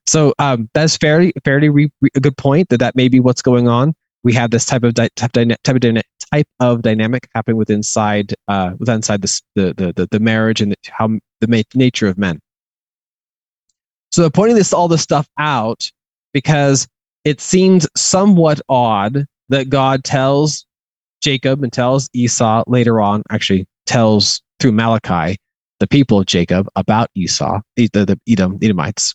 [0.07, 2.69] So um, that's fairly fairly re, re, a good point.
[2.69, 3.93] That that may be what's going on
[4.27, 5.79] we have this type of di- type, type of
[6.31, 10.71] type of dynamic happening within inside uh, with inside the, the the the marriage and
[10.71, 11.07] the, how
[11.41, 12.39] the nature of men.
[14.11, 15.91] So they're pointing this all this stuff out
[16.33, 16.87] because
[17.23, 20.65] it seems somewhat odd that God tells
[21.21, 25.37] Jacob and tells Esau later on, actually tells through Malachi
[25.79, 29.13] the people of Jacob about Esau, the, the Edom, Edomites,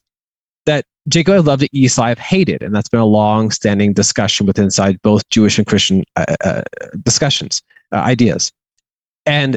[0.67, 4.65] that Jacob had loved it, Esau have hated, and that's been a long-standing discussion within
[4.65, 6.63] inside both Jewish and Christian uh, uh,
[7.03, 8.53] discussions, uh, ideas,
[9.27, 9.57] and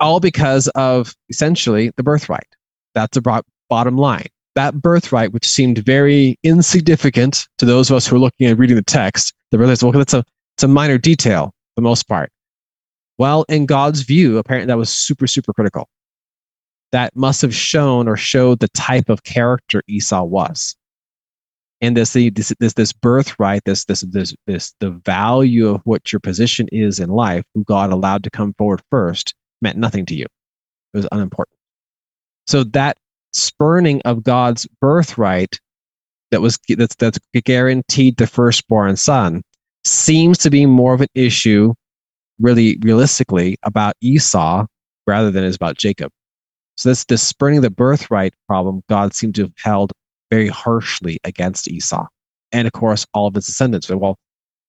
[0.00, 2.48] all because of essentially the birthright.
[2.94, 4.26] That's the bottom line.
[4.54, 8.76] That birthright, which seemed very insignificant to those of us who are looking and reading
[8.76, 10.24] the text, they realized, well, that's a
[10.56, 12.30] it's a minor detail for the most part.
[13.18, 15.88] Well, in God's view, apparently that was super, super critical.
[16.92, 20.76] That must have shown or showed the type of character Esau was.
[21.80, 26.20] And this, this, this, this birthright, this, this, this, this, the value of what your
[26.20, 30.26] position is in life, who God allowed to come forward first, meant nothing to you.
[30.94, 31.56] It was unimportant.
[32.46, 32.98] So that
[33.32, 35.58] spurning of God's birthright
[36.30, 39.42] that was that's that's guaranteed the firstborn son
[39.84, 41.74] seems to be more of an issue
[42.40, 44.66] really realistically about Esau
[45.06, 46.10] rather than is about Jacob.
[46.76, 49.92] So this this spurning the birthright problem, God seemed to have held
[50.30, 52.06] very harshly against Esau.
[52.52, 53.88] And of course, all of his descendants.
[53.88, 54.18] Well,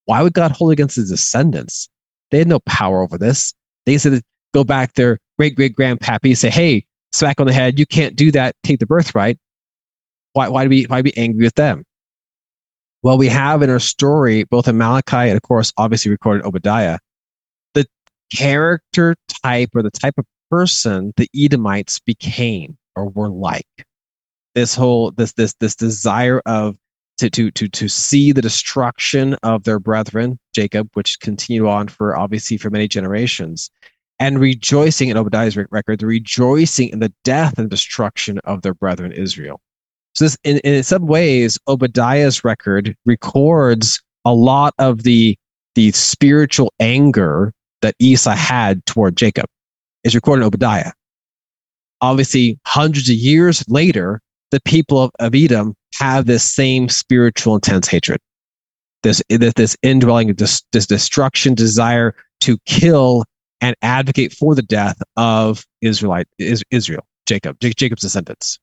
[0.05, 1.89] why would God hold against his descendants?
[2.31, 3.53] They had no power over this.
[3.85, 4.21] They said
[4.53, 8.31] go back their great great grandpappy, say, hey, smack on the head, you can't do
[8.31, 9.37] that, take the birthright.
[10.33, 11.83] Why, why, be, why be angry with them?
[13.03, 16.99] Well, we have in our story, both in Malachi and, of course, obviously recorded Obadiah,
[17.73, 17.85] the
[18.33, 23.65] character type or the type of person the Edomites became or were like.
[24.53, 26.77] This whole, this, this, this desire of
[27.17, 32.15] to, to, to, to see the destruction of their brethren, Jacob, which continued on for
[32.15, 33.71] obviously for many generations,
[34.19, 39.59] and rejoicing in Obadiah's record, rejoicing in the death and destruction of their brethren Israel.
[40.13, 45.35] So this, in, in some ways, Obadiah's record records a lot of the
[45.73, 49.47] the spiritual anger that Esau had toward Jacob.
[50.03, 50.91] Is recorded in Obadiah.
[52.01, 57.87] Obviously, hundreds of years later, the people of, of Edom have this same spiritual intense
[57.87, 58.19] hatred.
[59.03, 63.25] This, this indwelling, this, this destruction, desire to kill
[63.61, 68.59] and advocate for the death of Israelite, Israel, Jacob, Jacob's descendants.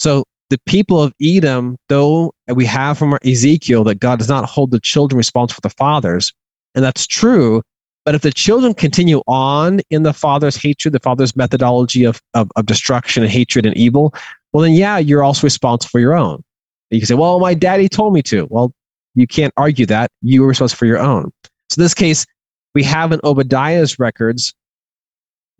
[0.00, 4.72] So the people of Edom, though we have from Ezekiel that God does not hold
[4.72, 6.32] the children responsible for the fathers,
[6.74, 7.62] and that's true.
[8.10, 12.50] But if the children continue on in the father's hatred, the father's methodology of, of,
[12.56, 14.12] of destruction and hatred and evil,
[14.52, 16.42] well, then, yeah, you're also responsible for your own.
[16.90, 18.48] You can say, well, my daddy told me to.
[18.50, 18.74] Well,
[19.14, 20.10] you can't argue that.
[20.22, 21.30] You were responsible for your own.
[21.68, 22.26] So, in this case,
[22.74, 24.54] we have in Obadiah's records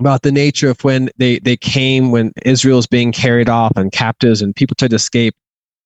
[0.01, 3.93] about the nature of when they, they came when Israel was being carried off and
[3.93, 5.37] captives and people tried to escape.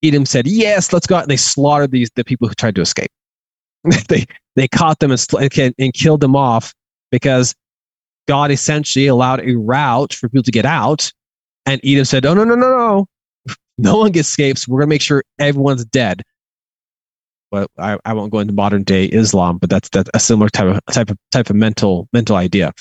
[0.02, 1.24] Edom said, Yes, let's go out.
[1.24, 3.10] And they slaughtered these the people who tried to escape.
[4.08, 6.74] they they caught them and, and killed them off
[7.10, 7.54] because
[8.26, 11.12] God essentially allowed a route for people to get out.
[11.66, 13.06] And Edom said, Oh no, no, no, no.
[13.76, 14.68] No one escapes.
[14.68, 16.22] We're gonna make sure everyone's dead.
[17.50, 20.76] But I, I won't go into modern day Islam, but that's that's a similar type
[20.76, 22.72] of type of type of mental mental idea.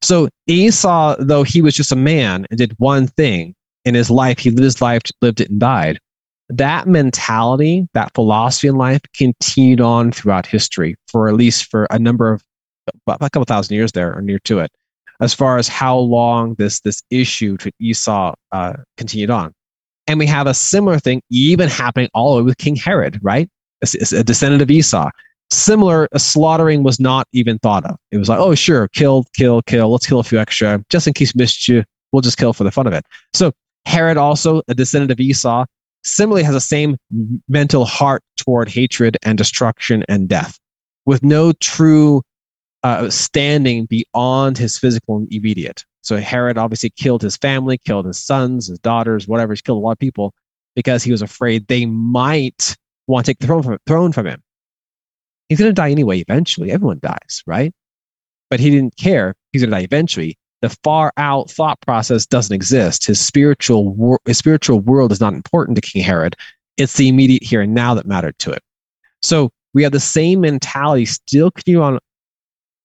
[0.00, 4.38] So Esau, though he was just a man and did one thing in his life,
[4.38, 5.98] he lived his life, lived it, and died.
[6.56, 11.98] That mentality, that philosophy in life continued on throughout history for at least for a
[11.98, 12.42] number of
[13.06, 14.70] a couple thousand years there or near to it,
[15.20, 19.54] as far as how long this this issue to Esau uh, continued on.
[20.06, 23.48] And we have a similar thing even happening all way with King Herod, right?
[23.82, 25.10] A, a descendant of Esau
[25.52, 27.96] similar a slaughtering was not even thought of.
[28.10, 29.90] It was like, oh, sure, kill, kill, kill.
[29.90, 31.84] Let's kill a few extra just in case missed you.
[32.10, 33.04] We'll just kill for the fun of it.
[33.32, 33.52] So
[33.84, 35.64] Herod, also a descendant of Esau,
[36.04, 36.96] similarly has the same
[37.48, 40.58] mental heart toward hatred and destruction and death,
[41.06, 42.22] with no true
[42.82, 45.84] uh, standing beyond his physical immediate.
[46.02, 49.52] So Herod obviously killed his family, killed his sons, his daughters, whatever.
[49.52, 50.34] He's killed a lot of people
[50.74, 54.42] because he was afraid they might want to take the throne from, throne from him.
[55.48, 56.72] He's going to die anyway, eventually.
[56.72, 57.72] Everyone dies, right?
[58.50, 59.34] But he didn't care.
[59.52, 60.36] He's going to die eventually.
[60.62, 63.04] The far out thought process doesn't exist.
[63.06, 66.36] His spiritual, wor- his spiritual world is not important to King Herod.
[66.76, 68.62] It's the immediate here and now that mattered to it.
[69.22, 71.98] So we have the same mentality still continue on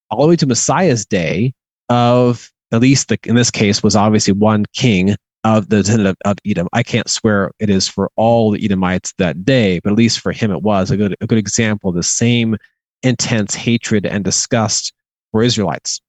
[0.09, 1.53] all the way to Messiah's day
[1.89, 6.37] of at least the, in this case was obviously one king of the descendant of,
[6.45, 6.67] Edom.
[6.73, 10.31] I can't swear it is for all the Edomites that day, but at least for
[10.31, 12.57] him it was a good a good example of the same
[13.03, 14.93] intense hatred and disgust
[15.31, 16.01] for Israelites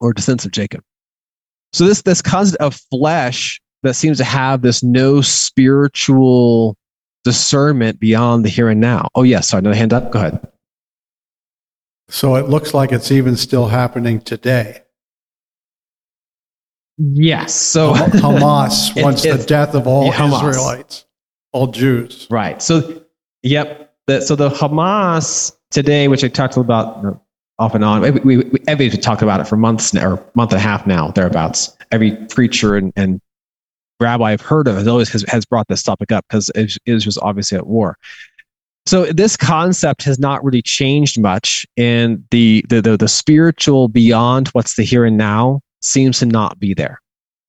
[0.00, 0.82] or descendants of Jacob.
[1.72, 6.76] So this this concept of flesh that seems to have this no spiritual
[7.24, 9.08] discernment beyond the here and now.
[9.14, 10.10] Oh yes, sorry, another hand up.
[10.10, 10.46] Go ahead.
[12.08, 14.82] So it looks like it's even still happening today.
[16.98, 17.54] Yes.
[17.54, 21.06] So Hamas it, wants the death of all yeah, Israelites,
[21.52, 22.26] all Jews.
[22.30, 22.60] Right.
[22.60, 23.04] So,
[23.42, 23.94] yep.
[24.06, 27.22] The, so the Hamas today, which I talked about
[27.60, 30.58] off and on, we, we, we everybody talked about it for months or month and
[30.58, 31.76] a half now, thereabouts.
[31.92, 33.20] Every preacher and, and
[34.00, 36.50] rabbi I've heard of has always has, has brought this topic up because
[36.86, 37.98] Israel's obviously at war.
[38.86, 44.48] So this concept has not really changed much, and the, the the the spiritual beyond
[44.48, 46.98] what's the here and now seems to not be there.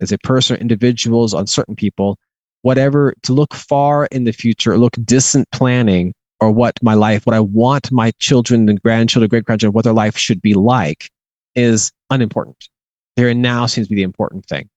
[0.02, 2.18] As a person individuals on certain people,
[2.64, 7.36] whatever to look far in the future, look distant planning, or what my life, what
[7.36, 11.10] I want my children and grandchildren, great grandchildren, what their life should be like,
[11.56, 12.68] is unimportant.
[13.16, 14.70] Here and now seems to be the important thing.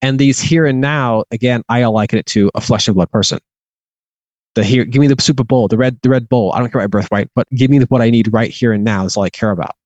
[0.00, 3.40] And these here and now, again, I liken it to a flesh and blood person
[4.54, 6.52] the here, give me the Super Bowl, the red, the Red Bull.
[6.52, 9.02] I don't care about birthright, but give me what I need right here and now.
[9.02, 9.76] That's all I care about.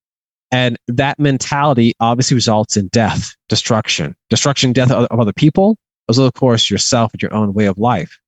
[0.51, 5.77] And that mentality obviously results in death, destruction, destruction, death of, other people,
[6.09, 8.19] as well, of course, yourself and your own way of life.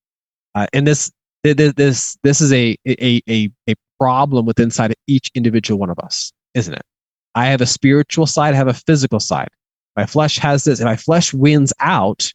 [0.55, 1.13] Uh, and this,
[1.55, 5.99] this, this is a, a, a, a problem with inside of each individual one of
[5.99, 6.83] us, isn't it?
[7.35, 9.49] I have a spiritual side, I have a physical side.
[9.97, 10.81] My flesh has this.
[10.81, 12.33] If my flesh wins out,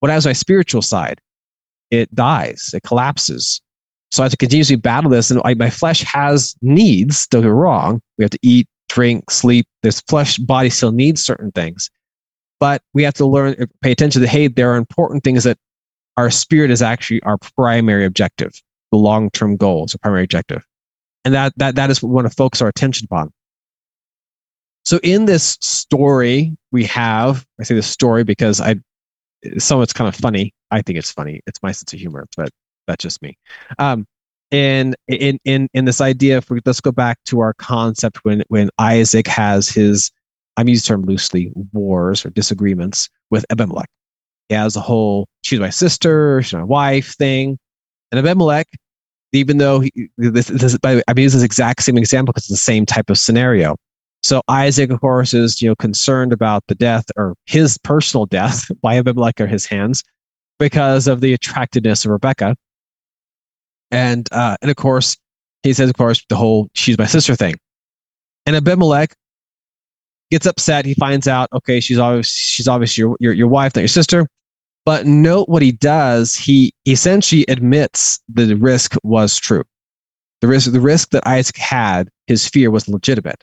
[0.00, 1.20] what has my spiritual side?
[1.90, 3.60] it dies, it collapses.
[4.10, 5.30] So I have to continuously battle this.
[5.30, 8.00] And I, my flesh has needs, don't get wrong.
[8.18, 9.66] We have to eat, drink, sleep.
[9.82, 11.90] This flesh body still needs certain things.
[12.58, 15.58] But we have to learn, pay attention to, hey, there are important things that
[16.16, 18.60] our spirit is actually our primary objective,
[18.92, 20.64] the long term goals, our primary objective.
[21.24, 23.32] And that, that, that is what we want to focus our attention upon.
[24.84, 28.76] So in this story, we have, I say this story because I,
[29.58, 30.54] some it's kind of funny.
[30.70, 31.40] I think it's funny.
[31.46, 32.50] It's my sense of humor, but
[32.86, 33.36] that's just me.
[33.78, 34.06] Um,
[34.52, 38.44] in in in in this idea, if we, let's go back to our concept when
[38.48, 40.12] when Isaac has his,
[40.56, 43.88] I'm using the term loosely, wars or disagreements with Abimelech.
[44.48, 47.58] He has a whole she's my sister, she's my wife thing,
[48.10, 48.68] and Abimelech,
[49.32, 52.86] even though he, this, this I mean, this exact same example because it's the same
[52.86, 53.76] type of scenario.
[54.22, 58.70] So Isaac, of course, is you know concerned about the death or his personal death
[58.82, 60.02] by Abimelech or his hands
[60.58, 62.56] because of the attractiveness of Rebecca.
[63.90, 65.16] And uh, and of course,
[65.62, 67.54] he says, of course, the whole "she's my sister" thing.
[68.46, 69.14] And Abimelech
[70.30, 70.84] gets upset.
[70.84, 74.26] He finds out, okay, she's obviously she's obviously your, your your wife, not your sister.
[74.86, 76.34] But note what he does.
[76.36, 79.64] He essentially admits the risk was true.
[80.40, 83.42] The risk, the risk that Isaac had, his fear was legitimate,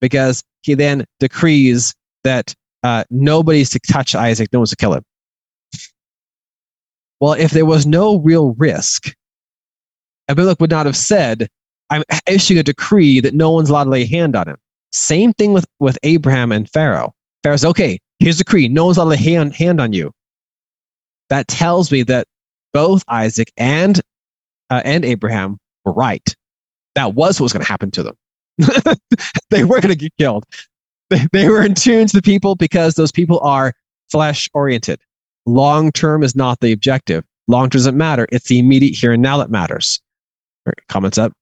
[0.00, 1.94] because he then decrees
[2.24, 5.02] that uh, nobody's to touch Isaac, no one's to kill him.
[7.20, 9.12] Well, if there was no real risk,
[10.28, 11.48] Abimelech would not have said,
[11.90, 14.56] I'm issuing a decree that no one's allowed to lay a hand on him.
[14.92, 17.12] Same thing with, with Abraham and Pharaoh.
[17.42, 18.68] Pharaoh says, okay, here's a decree.
[18.68, 20.12] No one's allowed to lay hand, hand on you.
[21.28, 22.26] That tells me that
[22.72, 24.00] both Isaac and,
[24.70, 26.34] uh, and Abraham were right.
[26.94, 28.16] That was what was going to happen to them.
[29.50, 30.44] they were going to get killed.
[31.10, 33.74] They, they were in tune to the people because those people are
[34.10, 35.00] flesh oriented.
[35.46, 37.24] Long term is not the objective.
[37.48, 38.26] Long term doesn't matter.
[38.32, 40.00] It's the immediate here and now that matters.
[40.64, 41.32] Right, comments up.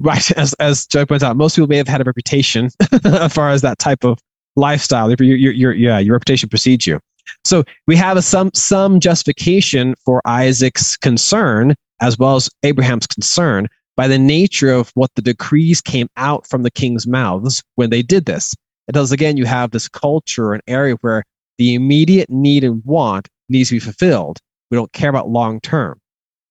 [0.00, 0.30] Right.
[0.32, 2.70] As, as Joe points out, most people may have had a reputation
[3.04, 4.18] as far as that type of
[4.56, 5.10] lifestyle.
[5.10, 6.98] Your, your, your, yeah, your reputation precedes you.
[7.44, 13.68] So we have a, some, some justification for Isaac's concern as well as Abraham's concern
[13.96, 18.02] by the nature of what the decrees came out from the king's mouths when they
[18.02, 18.54] did this.
[18.88, 21.24] It does again, you have this culture, an area where
[21.58, 24.38] the immediate need and want needs to be fulfilled.
[24.70, 26.00] We don't care about long term.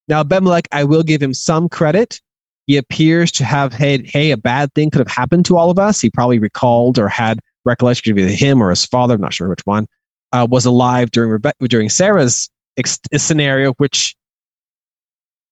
[0.07, 2.21] Now, Abimelech, I will give him some credit.
[2.67, 5.79] He appears to have had, hey, a bad thing could have happened to all of
[5.79, 5.99] us.
[5.99, 9.49] He probably recalled or had recollection of either him or his father, I'm not sure
[9.49, 9.87] which one,
[10.31, 14.15] uh, was alive during Rebe- during Sarah's ex- scenario, which,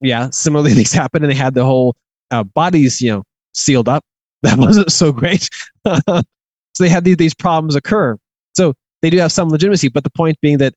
[0.01, 1.95] yeah, similarly things happened and they had the whole
[2.31, 4.03] uh, bodies, you know, sealed up.
[4.43, 5.49] That wasn't so great.
[5.87, 6.23] so
[6.77, 8.15] they had these, these problems occur.
[8.55, 9.87] So they do have some legitimacy.
[9.87, 10.75] But the point being that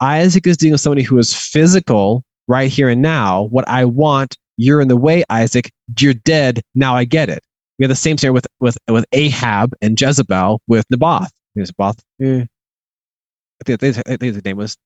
[0.00, 3.42] Isaac is dealing with somebody who is physical right here and now.
[3.42, 5.70] What I want, you're in the way, Isaac.
[6.00, 6.62] You're dead.
[6.74, 7.44] Now I get it.
[7.78, 11.30] We have the same scenario with, with, with Ahab and Jezebel with Naboth.
[11.54, 12.02] Naboth.
[12.20, 12.46] Eh.
[13.68, 14.76] I think, I think his name was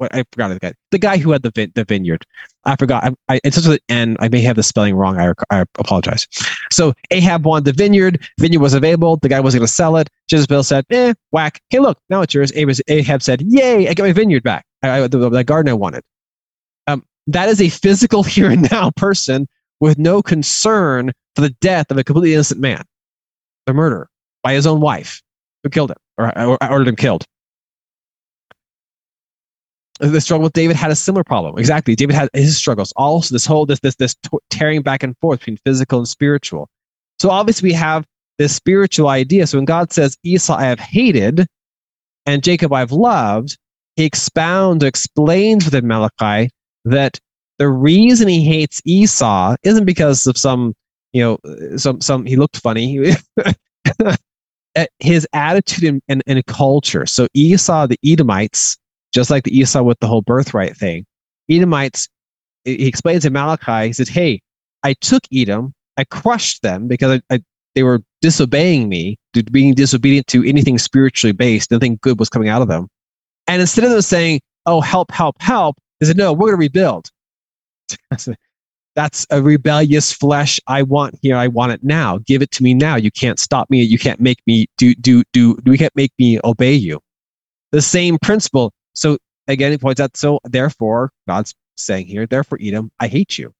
[0.00, 2.24] what I forgot the guy, the guy who had the vin, the vineyard.
[2.64, 3.04] I forgot.
[3.04, 5.18] I, I it's just and I may have the spelling wrong.
[5.18, 6.26] I, I apologize.
[6.72, 8.26] So Ahab wanted the vineyard.
[8.38, 9.18] Vineyard was available.
[9.18, 10.08] The guy wasn't going to sell it.
[10.30, 11.60] Jezebel said, "Eh, whack.
[11.68, 13.88] Hey, look, now it's yours." Ahab said, "Yay!
[13.88, 14.64] I get my vineyard back.
[14.82, 16.02] I, I, the, the garden I wanted."
[16.86, 19.46] Um, that is a physical here and now person
[19.80, 22.84] with no concern for the death of a completely innocent man,
[23.66, 24.08] a murderer
[24.42, 25.22] by his own wife
[25.62, 27.26] who killed him or, or ordered him killed
[30.00, 31.58] the struggle with David had a similar problem.
[31.58, 31.94] Exactly.
[31.94, 32.92] David had his struggles.
[32.96, 34.16] Also, this whole this this this
[34.48, 36.68] tearing back and forth between physical and spiritual.
[37.18, 38.06] So obviously we have
[38.38, 39.46] this spiritual idea.
[39.46, 41.46] So when God says Esau I have hated
[42.24, 43.58] and Jacob I've loved,
[43.96, 46.50] he expounds, explains within Malachi
[46.86, 47.18] that
[47.58, 50.74] The reason he hates Esau isn't because of some,
[51.12, 53.14] you know, some some he looked funny.
[55.00, 57.04] His attitude and, and, and culture.
[57.04, 58.78] So Esau, the Edomites,
[59.12, 61.04] just like the Esau with the whole birthright thing,
[61.50, 62.08] Edomites,
[62.64, 64.40] he explains in Malachi, he says, Hey,
[64.82, 67.42] I took Edom, I crushed them because I, I,
[67.74, 69.18] they were disobeying me,
[69.50, 72.88] being disobedient to anything spiritually based, nothing good was coming out of them.
[73.46, 76.56] And instead of them saying, Oh, help, help, help, they said, No, we're going to
[76.56, 77.08] rebuild.
[78.96, 80.58] That's a rebellious flesh.
[80.66, 81.36] I want here.
[81.36, 82.18] I want it now.
[82.18, 82.96] Give it to me now.
[82.96, 83.82] You can't stop me.
[83.82, 87.00] You can't make me do, do, do, you can't make me obey you.
[87.72, 88.72] The same principle.
[88.94, 89.18] So
[89.48, 93.52] again, he points out, so therefore, God's saying here, therefore, Edom, I hate you.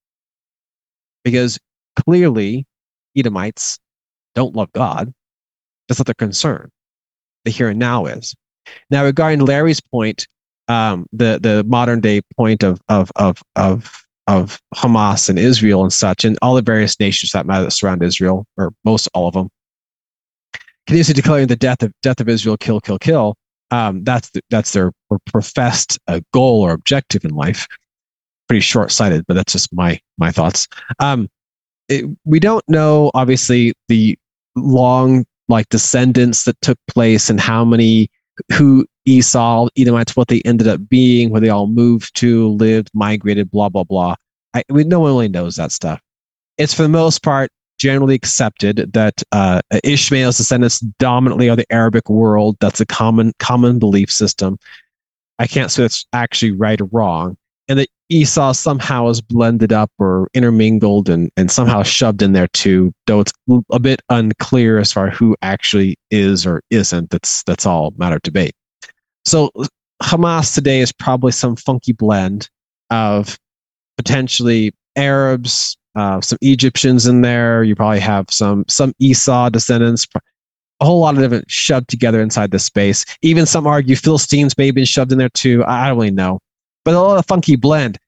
[1.24, 1.58] Because
[1.96, 2.66] clearly,
[3.16, 3.78] Edomites
[4.34, 5.12] don't love God.
[5.88, 6.70] That's not their concern.
[7.44, 8.34] The here and now is.
[8.90, 10.26] Now, regarding Larry's point,
[10.68, 15.92] um, the the modern day point of of of of of Hamas and Israel and
[15.92, 19.34] such, and all the various nations that matter that surround Israel, or most all of
[19.34, 19.48] them,
[20.86, 23.34] continuously declaring the death of death of Israel, kill, kill, kill.
[23.70, 24.92] Um, that's the, that's their
[25.26, 27.66] professed uh, goal or objective in life.
[28.48, 30.66] Pretty short sighted, but that's just my my thoughts.
[30.98, 31.28] Um,
[31.88, 34.18] it, we don't know, obviously, the
[34.56, 38.10] long like descendants that took place and how many
[38.52, 43.50] who Esau, Edomites, what they ended up being, where they all moved to, lived, migrated,
[43.50, 44.14] blah, blah, blah.
[44.54, 46.00] I, I mean, no one really knows that stuff.
[46.58, 47.50] It's for the most part
[47.80, 52.56] generally accepted that uh, Ishmael's descendants dominantly are the Arabic world.
[52.60, 54.58] That's a common common belief system.
[55.38, 57.38] I can't say it's actually right or wrong.
[57.68, 62.48] And that Esau somehow is blended up or intermingled and, and somehow shoved in there
[62.48, 63.32] too, though it's
[63.70, 67.10] a bit unclear as far who actually is or isn't.
[67.10, 68.52] That's that's all matter of debate.
[69.24, 69.50] So
[70.02, 72.50] Hamas today is probably some funky blend
[72.90, 73.38] of
[73.96, 77.64] potentially Arabs, uh, some Egyptians in there.
[77.64, 80.06] You probably have some some Esau descendants,
[80.80, 83.04] a whole lot of different shoved together inside this space.
[83.22, 85.64] Even some argue Philistines may have been shoved in there too.
[85.64, 86.40] I don't really know,
[86.84, 87.98] but a lot of funky blend.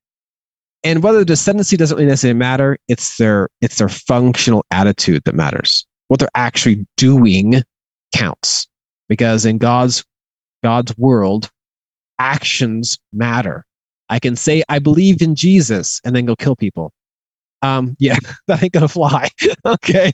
[0.85, 5.35] And whether the descendancy doesn't really necessarily matter, it's their it's their functional attitude that
[5.35, 5.87] matters.
[6.09, 7.63] What they're actually doing
[8.15, 8.67] counts,
[9.09, 10.05] because in God's
[10.63, 11.51] God's world,
[12.19, 13.65] actions matter.
[14.09, 16.93] I can say I believe in Jesus and then go kill people.
[17.63, 18.17] Um, yeah,
[18.49, 19.29] that ain't gonna fly.
[19.67, 20.13] okay.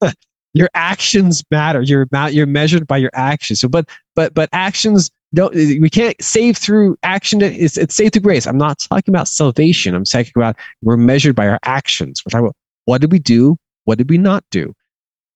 [0.54, 1.82] your actions matter.
[1.82, 3.60] You're you're measured by your actions.
[3.60, 5.54] So, but but but actions don't.
[5.54, 7.42] We can't save through action.
[7.42, 8.46] It's it's saved through grace.
[8.46, 9.94] I'm not talking about salvation.
[9.94, 12.22] I'm talking about we're measured by our actions.
[12.24, 13.56] We're talking about what did we do?
[13.84, 14.72] What did we not do?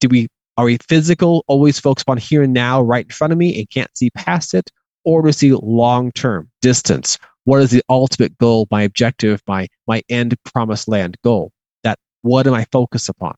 [0.00, 3.38] Did we are we physical, always focused on here and now, right in front of
[3.38, 4.70] me, and can't see past it?
[5.04, 7.18] Or we see long term distance?
[7.48, 11.50] What is the ultimate goal, my objective, my, my end promised land goal?
[11.82, 13.36] That what am I focused upon?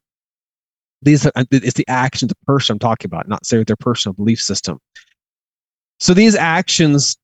[1.00, 4.14] These are, it's the actions of the person I'm talking about, not say their personal
[4.14, 4.80] belief system.
[6.00, 7.16] So these actions,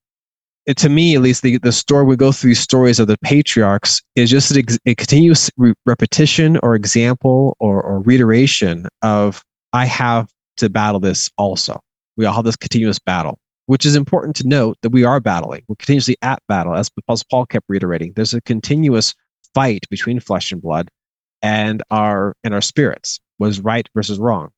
[0.73, 4.01] to me at least, the, the story we go through these stories of the patriarchs
[4.15, 10.29] is just a, a continuous re- repetition or example or, or reiteration of I have
[10.55, 11.81] to battle this also.
[12.15, 15.61] We all have this continuous battle, which is important to note that we are battling.
[15.67, 16.89] We're continuously at battle, as
[17.29, 18.13] Paul kept reiterating.
[18.13, 19.13] There's a continuous
[19.53, 20.89] fight between flesh and blood
[21.41, 23.19] and our and our spirits.
[23.39, 24.49] Was right versus wrong.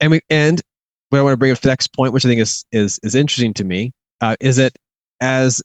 [0.00, 0.60] And we and
[1.10, 2.98] what I want to bring up to the next point, which I think is is
[3.04, 4.72] is interesting to me, uh, is that
[5.20, 5.62] as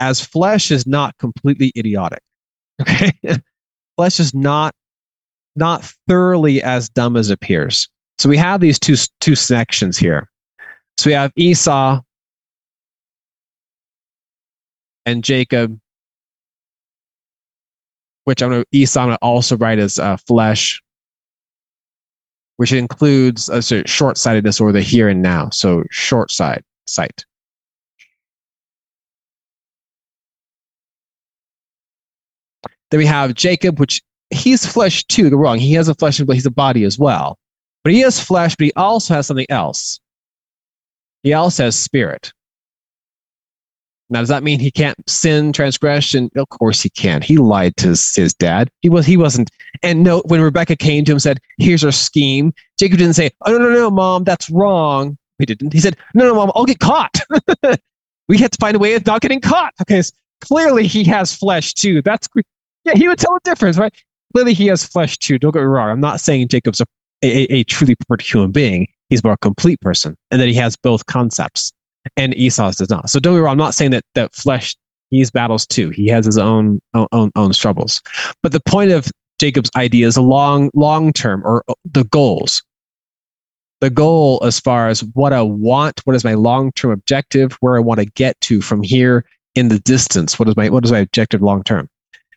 [0.00, 2.22] as flesh is not completely idiotic.
[2.80, 3.12] Okay,
[3.96, 4.74] flesh is not
[5.54, 7.88] not thoroughly as dumb as appears.
[8.18, 10.30] So we have these two two sections here.
[10.98, 12.00] So we have Esau
[15.06, 15.78] and Jacob,
[18.24, 20.82] which I'm going to Esau I'm going to also write as uh, flesh,
[22.58, 25.50] which includes a uh, short sightedness or the here and now.
[25.50, 27.24] So short side sight.
[32.90, 35.30] Then we have Jacob, which he's flesh too.
[35.30, 35.58] The wrong.
[35.58, 37.38] He has a flesh, but he's a body as well.
[37.84, 39.98] But he has flesh, but he also has something else.
[41.22, 42.32] He also has spirit.
[44.10, 46.30] Now, does that mean he can't sin, transgression?
[46.36, 47.22] Of course he can.
[47.22, 48.68] He lied to his, his, dad.
[48.82, 49.50] He was he wasn't.
[49.82, 53.30] And no, when Rebecca came to him and said, "Here's our scheme," Jacob didn't say,
[53.46, 55.72] "Oh no, no, no, mom, that's wrong." He didn't.
[55.72, 57.20] He said, "No, no, mom, I'll get caught."
[58.28, 59.72] we had to find a way of not getting caught.
[59.80, 60.12] Okay, so
[60.42, 62.02] clearly he has flesh too.
[62.02, 62.28] That's
[62.84, 62.94] yeah.
[62.94, 63.94] He would tell the difference, right?
[64.32, 65.38] clearly he has flesh too.
[65.38, 65.90] Don't get me wrong.
[65.90, 66.86] I'm not saying Jacob's a,
[67.22, 68.88] a, a truly perfect human being.
[69.10, 71.72] He's more a complete person and that he has both concepts
[72.16, 73.10] and Esau's does not.
[73.10, 73.52] So don't me wrong.
[73.52, 74.74] I'm not saying that, that flesh
[75.12, 75.90] He's battles too.
[75.90, 78.00] He has his own own own struggles.
[78.42, 82.62] But the point of Jacob's idea is a long long term or uh, the goals.
[83.82, 87.76] The goal as far as what I want, what is my long term objective, where
[87.76, 90.38] I want to get to from here in the distance.
[90.38, 91.90] What is my what is my objective long term?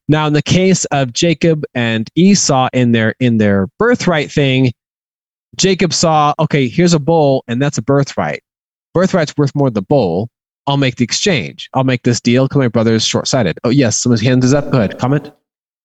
[0.08, 4.72] Now, in the case of Jacob and Esau in their in their birthright thing,
[5.56, 8.44] Jacob saw, okay, here's a bowl, and that's a birthright.
[8.94, 10.30] Birthright's worth more than the bowl.
[10.68, 11.70] I'll make the exchange.
[11.74, 13.60] I'll make this deal because my brother is short sighted.
[13.64, 14.72] Oh, yes, someone's hand is up.
[14.72, 14.98] Go ahead.
[15.00, 15.32] Comment.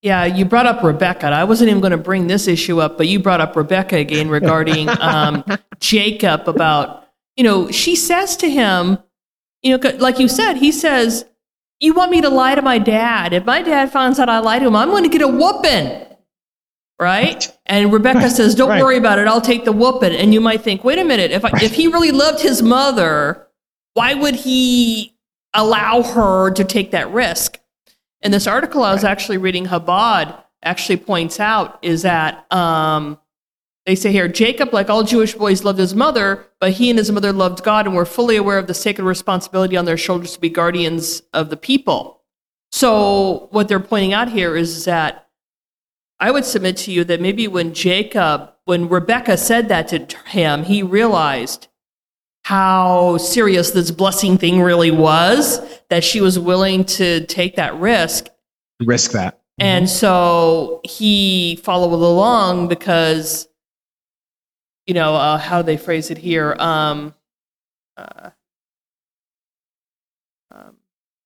[0.02, 1.26] Yeah, you brought up Rebecca.
[1.26, 4.30] I wasn't even going to bring this issue up, but you brought up Rebecca again
[4.30, 5.44] regarding um,
[5.78, 7.06] Jacob about,
[7.36, 8.98] you know, she says to him,
[9.62, 11.26] you know, like you said, he says,
[11.80, 13.32] You want me to lie to my dad?
[13.32, 16.06] If my dad finds out I lied to him, I'm going to get a whooping
[17.00, 17.50] right?
[17.66, 18.30] And Rebecca right.
[18.30, 18.82] says, "Don't right.
[18.82, 19.26] worry about it.
[19.26, 21.32] I'll take the whooping." And you might think, "Wait a minute.
[21.32, 21.62] If I, right.
[21.62, 23.48] if he really loved his mother,
[23.94, 25.16] why would he
[25.54, 27.58] allow her to take that risk?"
[28.20, 33.18] And this article I was actually reading, Chabad actually points out is that um,
[33.86, 37.10] they say here Jacob, like all Jewish boys, loved his mother, but he and his
[37.10, 40.40] mother loved God and were fully aware of the sacred responsibility on their shoulders to
[40.40, 42.22] be guardians of the people.
[42.72, 45.28] So what they're pointing out here is that
[46.20, 50.64] I would submit to you that maybe when Jacob, when Rebecca said that to him,
[50.64, 51.68] he realized
[52.44, 58.28] how serious this blessing thing really was, that she was willing to take that risk.
[58.84, 59.40] Risk that.
[59.58, 63.46] And so he followed along because,
[64.90, 66.56] you know, uh, how they phrase it here?
[66.58, 67.14] Um,
[67.96, 68.30] uh,
[70.50, 70.78] um,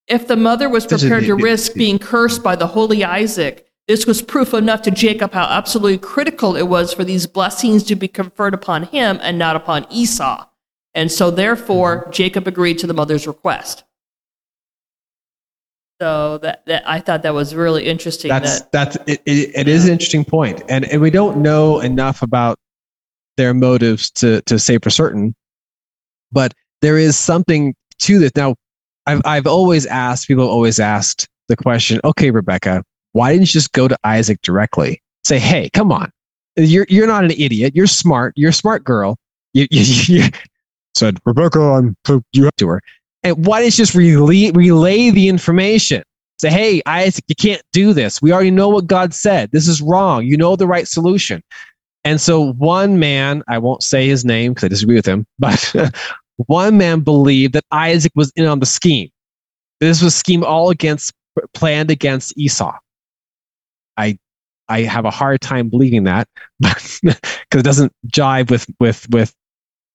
[0.05, 4.21] if the mother was prepared to risk being cursed by the holy Isaac, this was
[4.21, 8.53] proof enough to Jacob how absolutely critical it was for these blessings to be conferred
[8.53, 10.45] upon him and not upon Esau.
[10.93, 12.11] And so, therefore, mm-hmm.
[12.11, 13.83] Jacob agreed to the mother's request.
[15.99, 18.29] So that, that I thought that was really interesting.
[18.29, 19.23] That's that, that's it.
[19.25, 19.73] It, it yeah.
[19.73, 22.59] is an interesting point, and and we don't know enough about
[23.37, 25.35] their motives to to say for certain,
[26.31, 28.31] but there is something to this.
[28.35, 28.55] Now,
[29.05, 31.99] I've I've always asked people have always asked the question.
[32.03, 32.83] Okay, Rebecca,
[33.15, 35.01] why didn't you just go to Isaac directly?
[35.23, 36.11] Say, hey, come on.
[36.57, 37.73] You're, you're not an idiot.
[37.73, 38.33] You're smart.
[38.35, 39.17] You're a smart girl.
[39.53, 39.83] You, you,
[40.23, 40.29] you
[40.95, 41.95] said, Rebecca, I'm
[42.33, 42.81] you up to her.
[43.23, 46.03] And why didn't you just relay, relay the information?
[46.41, 48.21] Say, hey, Isaac, you can't do this.
[48.21, 49.51] We already know what God said.
[49.51, 50.25] This is wrong.
[50.25, 51.41] You know the right solution.
[52.05, 55.91] And so one man, I won't say his name because I disagree with him, but
[56.37, 59.09] one man believed that Isaac was in on the scheme.
[59.79, 61.13] This was a scheme all against,
[61.53, 62.77] planned against Esau.
[63.97, 64.17] I
[64.67, 66.27] I have a hard time believing that
[66.59, 69.35] because it doesn't jive with with with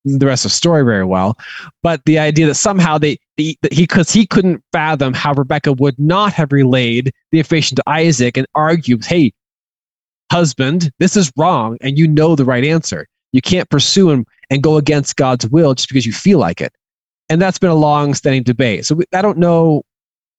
[0.04, 1.36] the rest of the story very well.
[1.82, 5.98] But the idea that somehow they the, he because he couldn't fathom how Rebecca would
[5.98, 9.32] not have relayed the information to Isaac and argued, "Hey,
[10.30, 13.06] husband, this is wrong, and you know the right answer.
[13.32, 16.72] You can't pursue him and go against God's will just because you feel like it."
[17.28, 18.86] And that's been a long-standing debate.
[18.86, 19.82] So we, I don't know.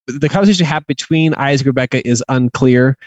[0.07, 2.97] The conversation happened between Isaac and Rebecca is unclear.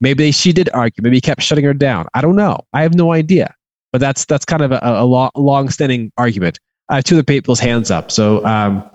[0.00, 1.02] Maybe she did argue.
[1.02, 2.06] Maybe he kept shutting her down.
[2.14, 2.60] I don't know.
[2.72, 3.54] I have no idea.
[3.92, 6.60] But that's that's kind of a, a long, long-standing argument.
[6.88, 8.12] I have two other people's hands up.
[8.12, 8.88] So um,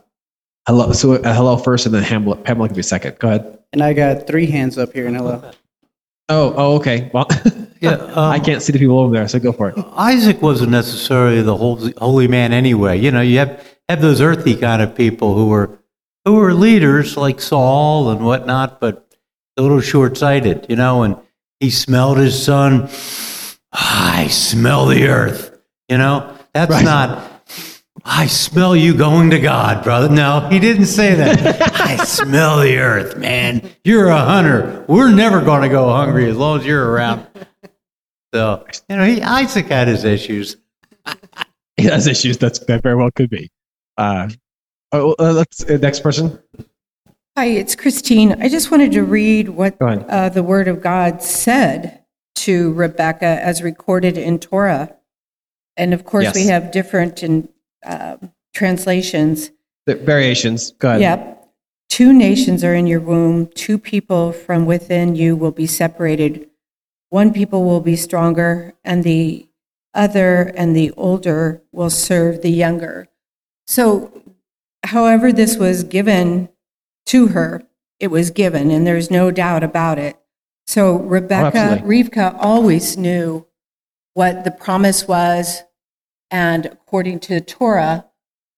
[0.67, 0.93] hello.
[0.93, 3.17] So uh, hello first, and then Pamela, Pamela can be second.
[3.19, 3.57] Go ahead.
[3.73, 5.07] And I got three hands up here.
[5.07, 5.51] And hello.
[6.31, 7.11] Oh, oh, okay.
[7.13, 7.27] Well,
[7.81, 9.75] yeah, um, I can't see the people over there, so go for it.
[9.97, 12.97] Isaac wasn't necessarily the holy, holy man anyway.
[12.97, 15.79] You know, you have have those earthy kind of people who were
[16.23, 19.13] who were leaders like Saul and whatnot, but
[19.57, 21.17] a little short sighted, you know, and
[21.59, 22.89] he smelled his son.
[23.73, 25.57] I smell the earth,
[25.89, 26.85] you know, that's right.
[26.85, 27.30] not.
[28.03, 30.09] I smell you going to God, brother.
[30.09, 31.71] No, he didn't say that.
[31.79, 33.69] I smell the earth, man.
[33.83, 34.85] You're a hunter.
[34.87, 37.27] We're never going to go hungry as long as you're around.
[38.33, 40.57] So, you know, he, Isaac had his issues.
[41.77, 42.37] he has issues.
[42.37, 43.51] That's, that very well could be.
[43.97, 44.29] Uh,
[44.91, 46.39] oh, uh, let's, uh, next person.
[47.37, 48.41] Hi, it's Christine.
[48.41, 52.03] I just wanted to read what uh, the Word of God said
[52.35, 54.95] to Rebecca as recorded in Torah.
[55.77, 56.35] And of course, yes.
[56.35, 57.47] we have different in,
[57.85, 58.17] uh,
[58.53, 59.51] translations.
[59.85, 60.71] The variations.
[60.71, 61.01] Go ahead.
[61.01, 61.49] Yep.
[61.89, 66.49] Two nations are in your womb, two people from within you will be separated.
[67.09, 69.49] One people will be stronger, and the
[69.93, 73.09] other and the older will serve the younger.
[73.67, 74.23] So,
[74.83, 76.47] however, this was given
[77.07, 77.63] to her.
[77.99, 80.17] It was given, and there's no doubt about it.
[80.67, 83.45] So Rebecca, oh, Rivka always knew
[84.13, 85.63] what the promise was,
[86.31, 88.05] and according to the Torah,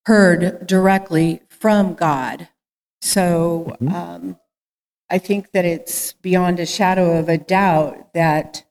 [0.06, 2.48] heard directly from God.
[3.02, 3.92] So Mhm.
[3.92, 4.36] um,
[5.10, 8.64] I think that it's beyond a shadow of a doubt that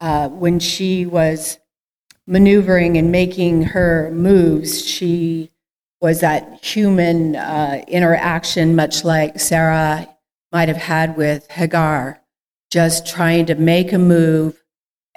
[0.00, 1.58] uh, when she was
[2.26, 5.50] maneuvering and making her moves, she
[6.00, 10.08] was that human uh, interaction, much like Sarah
[10.52, 12.20] might have had with Hagar,
[12.70, 14.62] just trying to make a move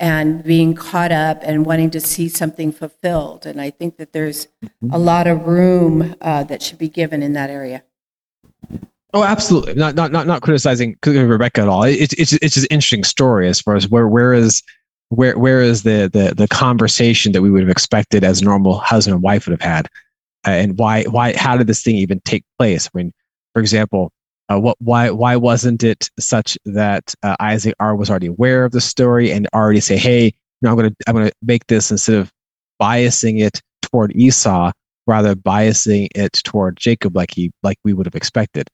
[0.01, 3.45] and being caught up and wanting to see something fulfilled.
[3.45, 4.47] And I think that there's
[4.91, 7.83] a lot of room uh, that should be given in that area.
[9.13, 9.75] Oh, absolutely.
[9.75, 11.83] Not not not not criticizing Rebecca at all.
[11.83, 14.63] It's it's it's an interesting story as far as where where is
[15.09, 19.13] where where is the the the conversation that we would have expected as normal husband
[19.13, 19.87] and wife would have had,
[20.47, 22.87] uh, and why why how did this thing even take place?
[22.87, 23.13] I mean,
[23.53, 24.11] for example,
[24.51, 28.71] uh, what why why wasn't it such that uh, Isaac R was already aware of
[28.71, 30.31] the story and already say, hey, you
[30.61, 32.31] know, I'm gonna I'm gonna make this instead of
[32.81, 34.71] biasing it toward Esau,
[35.07, 38.67] rather biasing it toward Jacob, like he like we would have expected.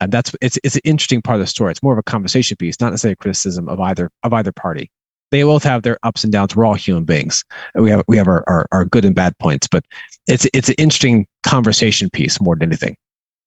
[0.00, 1.70] And that's it's it's an interesting part of the story.
[1.70, 4.90] It's more of a conversation piece, not necessarily a criticism of either of either party.
[5.30, 6.54] They both have their ups and downs.
[6.54, 7.42] We're all human beings.
[7.74, 9.86] We have we have our, our, our good and bad points, but
[10.26, 12.96] it's it's an interesting conversation piece more than anything.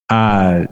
[0.10, 0.66] Uh,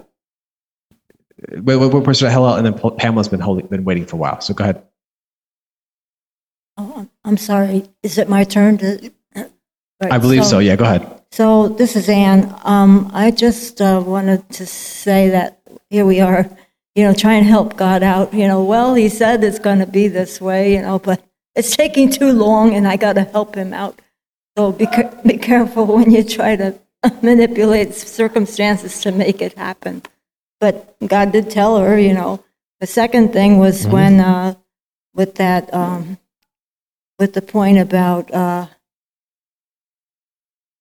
[1.51, 4.41] wait, Professor Hillel, and then Pamela's been holding, been waiting for a while.
[4.41, 4.83] So go ahead.
[6.77, 7.85] Oh, I'm sorry.
[8.01, 9.11] Is it my turn to?
[9.35, 10.59] Right, I believe so.
[10.59, 11.21] Yeah, go ahead.
[11.31, 12.53] So this is Anne.
[12.63, 16.49] Um, I just uh, wanted to say that here we are,
[16.95, 18.33] you know, trying to help God out.
[18.33, 21.23] You know, well, He said it's going to be this way, you know, but
[21.55, 23.99] it's taking too long, and I got to help Him out.
[24.57, 24.87] So be
[25.25, 26.79] be careful when you try to
[27.21, 30.01] manipulate circumstances to make it happen.
[30.63, 32.41] But God did tell her, you know.
[32.79, 34.55] The second thing was when uh,
[35.13, 36.17] with that um,
[37.19, 38.33] with the point about.
[38.33, 38.67] Uh,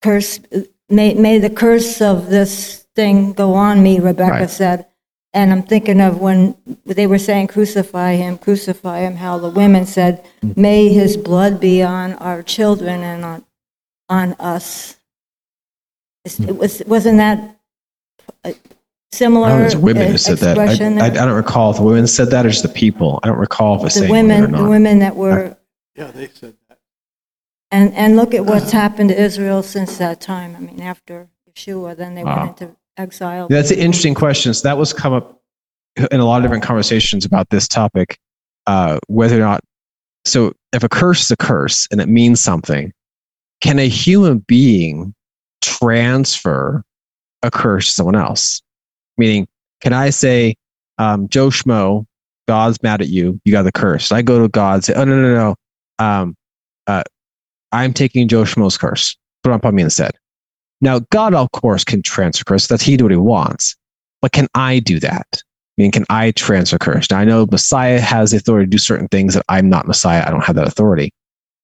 [0.02, 0.38] curse
[0.88, 4.50] may, may the curse of this thing go on me rebecca Right.
[4.50, 4.86] said
[5.32, 9.86] and i'm thinking of when they were saying crucify him crucify him how the women
[9.86, 10.24] said
[10.56, 13.44] may his blood be on our children and on
[14.08, 14.96] on us
[16.24, 17.38] it was wasn't that
[18.44, 18.54] a
[19.12, 20.58] similar I don't know if women who uh, said that.
[20.58, 23.20] I, expression I, I don't recall if the women said that or just the people.
[23.22, 24.70] I don't recall if it's the women or women the not.
[24.70, 25.56] women that were
[25.94, 26.78] Yeah, they said that.
[27.70, 30.54] And, and look at what's happened to Israel since that time.
[30.56, 32.46] I mean, after Yeshua, then they Wow.
[32.46, 33.48] went into exile.
[33.48, 34.52] That's an interesting question.
[34.52, 35.40] So that was come up
[36.10, 38.18] in a lot of different conversations about this topic,
[38.66, 39.62] uh, whether or not.
[40.24, 42.92] So if a curse is a curse and it means something,
[43.60, 45.14] can a human being
[45.62, 46.84] transfer
[47.42, 48.62] a curse to someone else?
[49.18, 49.48] Meaning,
[49.80, 50.56] can I say,
[50.98, 52.06] um, Joe Schmo,
[52.48, 54.12] God's mad at you, you got the curse.
[54.12, 56.04] I go to God and say, oh, no, no, no.
[56.04, 56.36] Um,
[56.86, 57.02] uh,
[57.72, 59.16] I'm taking Joe Schmo's curse.
[59.42, 60.12] Put it upon me instead.
[60.80, 62.66] Now, God, of course, can transfer curse.
[62.66, 63.76] That's He do what He wants.
[64.20, 65.26] But can I do that?
[65.34, 67.10] I mean, can I transfer curse?
[67.10, 70.24] Now, I know Messiah has the authority to do certain things that I'm not Messiah.
[70.26, 71.12] I don't have that authority.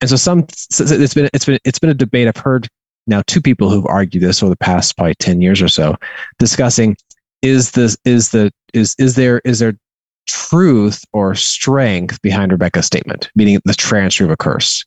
[0.00, 2.28] And so, some it's been it's been it's been a debate.
[2.28, 2.68] I've heard
[3.06, 5.96] now two people who've argued this over the past probably ten years or so,
[6.38, 6.96] discussing
[7.42, 9.78] is this is the is is there is there
[10.26, 14.84] truth or strength behind Rebecca's statement, meaning the transfer of a curse,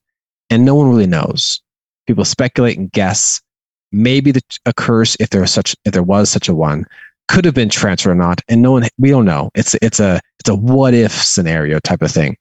[0.49, 1.61] and no one really knows.
[2.07, 3.41] People speculate and guess
[3.91, 6.85] maybe the, a curse, if there was such, if there was such a one,
[7.27, 9.49] could have been transferred or not, and no one, we don't know.
[9.55, 12.37] It's it's a it's a what if scenario type of thing.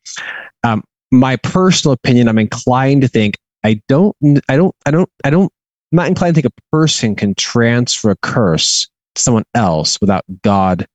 [0.62, 4.16] Um, my personal opinion, I'm inclined to think I don't,
[4.48, 5.52] I don't, I don't, I don't,
[5.92, 10.86] I'm not inclined to think a person can transfer a curse someone else without God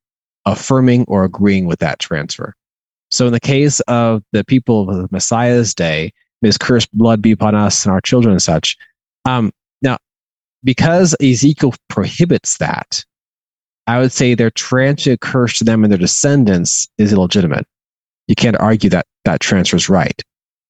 [0.45, 2.53] affirming or agreeing with that transfer.
[3.11, 6.11] So in the case of the people of the Messiah's day,
[6.41, 8.77] his cursed blood be upon us and our children and such.
[9.25, 9.51] Um,
[9.81, 9.97] now,
[10.63, 13.03] because Ezekiel prohibits that,
[13.87, 17.67] I would say their transfer curse to them and their descendants is illegitimate.
[18.27, 20.19] You can't argue that that transfer is right.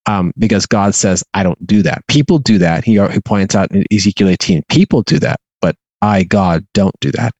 [0.08, 2.06] Um, because God says, I don't do that.
[2.08, 2.84] People do that.
[2.84, 5.40] He, he points out in Ezekiel 18, people do that,
[6.06, 7.34] I, God, don't do that.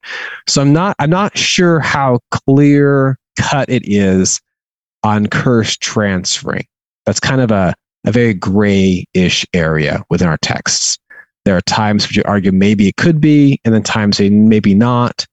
[0.48, 4.40] So I'm not, I'm not sure how clear cut it is
[5.02, 6.66] on curse transferring.
[7.04, 10.98] That's kind of a, a very gray-ish area within our texts.
[11.44, 15.24] There are times which you argue maybe it could be, and then times maybe not.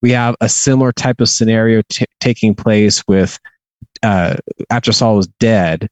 [0.00, 3.38] We have a similar type of scenario t- taking place with
[4.02, 4.36] uh,
[4.70, 5.88] after Saul was dead,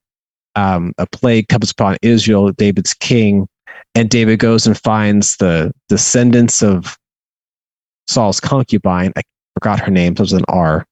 [0.55, 3.49] um, a plague comes upon Israel, David's king,
[3.95, 6.99] and David goes and finds the descendants of
[8.07, 9.13] Saul's concubine.
[9.17, 9.23] I
[9.55, 10.87] forgot her name, so it was an R,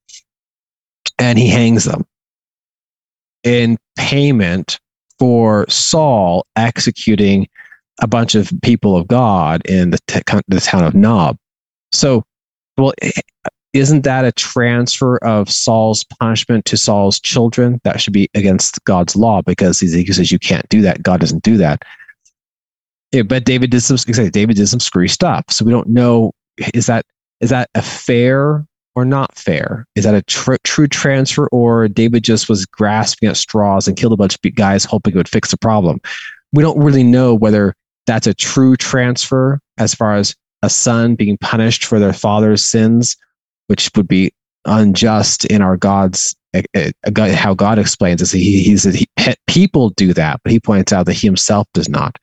[1.18, 2.06] and he hangs them
[3.42, 4.78] in payment
[5.18, 7.48] for Saul executing
[8.00, 11.36] a bunch of people of God in the, t- the town of Nob.
[11.92, 12.24] So,
[12.78, 12.92] well,
[13.72, 17.80] isn't that a transfer of Saul's punishment to Saul's children?
[17.84, 21.02] That should be against God's law because Ezekiel says you can't do that.
[21.02, 21.82] God doesn't do that.
[23.12, 25.44] Yeah, but David did some exactly, David did some screwy stuff.
[25.50, 26.32] So we don't know
[26.74, 27.04] is that
[27.40, 29.86] is that a fair or not fair?
[29.94, 34.12] Is that a tr- true transfer or David just was grasping at straws and killed
[34.12, 36.00] a bunch of guys hoping it would fix the problem?
[36.52, 37.74] We don't really know whether
[38.06, 43.16] that's a true transfer as far as a son being punished for their father's sins,
[43.66, 44.32] which would be
[44.64, 46.90] unjust in our God's uh,
[47.34, 48.38] how God explains it.
[48.38, 49.08] He, he's he,
[49.46, 52.18] people do that, but he points out that he himself does not.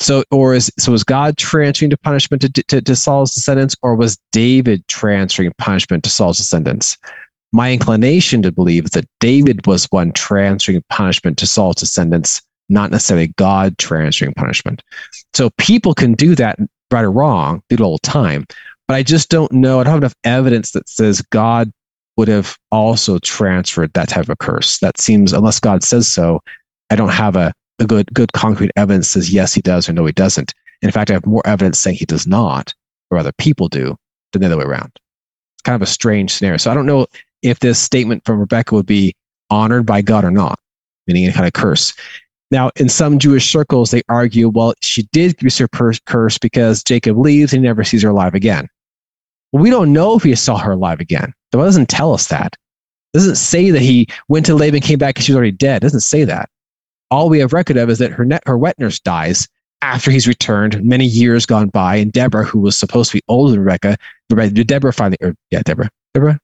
[0.00, 3.94] So, or is so was God transferring the punishment to, to, to Saul's descendants, or
[3.94, 6.98] was David transferring punishment to Saul's descendants?
[7.52, 13.28] My inclination to believe that David was one transferring punishment to Saul's descendants, not necessarily
[13.36, 14.82] God transferring punishment.
[15.34, 16.58] So people can do that
[16.90, 18.46] right or wrong, all the time.
[18.88, 19.80] But I just don't know.
[19.80, 21.70] I don't have enough evidence that says God
[22.16, 24.78] would have also transferred that type of curse.
[24.78, 26.40] That seems, unless God says so,
[26.90, 30.06] I don't have a a good good concrete evidence says yes he does or no
[30.06, 30.54] he doesn't.
[30.82, 32.74] In fact, I have more evidence saying he does not,
[33.10, 33.96] or other people do,
[34.32, 34.90] than the other way around.
[35.54, 36.56] It's kind of a strange scenario.
[36.56, 37.06] So I don't know
[37.42, 39.14] if this statement from Rebecca would be
[39.50, 40.58] honored by God or not,
[41.06, 41.94] meaning any kind of curse.
[42.50, 47.16] Now, in some Jewish circles, they argue, well, she did receive her curse because Jacob
[47.16, 48.68] leaves and he never sees her alive again.
[49.52, 51.32] Well, we don't know if he saw her alive again.
[51.50, 52.56] The Bible doesn't tell us that.
[53.14, 55.78] It doesn't say that he went to Laban, came back, and she was already dead.
[55.78, 56.50] It doesn't say that
[57.12, 59.46] all we have record of is that her net, her wet nurse dies
[59.82, 63.52] after he's returned, many years gone by, and Deborah, who was supposed to be older
[63.52, 63.98] than Rebecca,
[64.64, 66.38] Deborah finally, or yeah, Deborah, Deborah,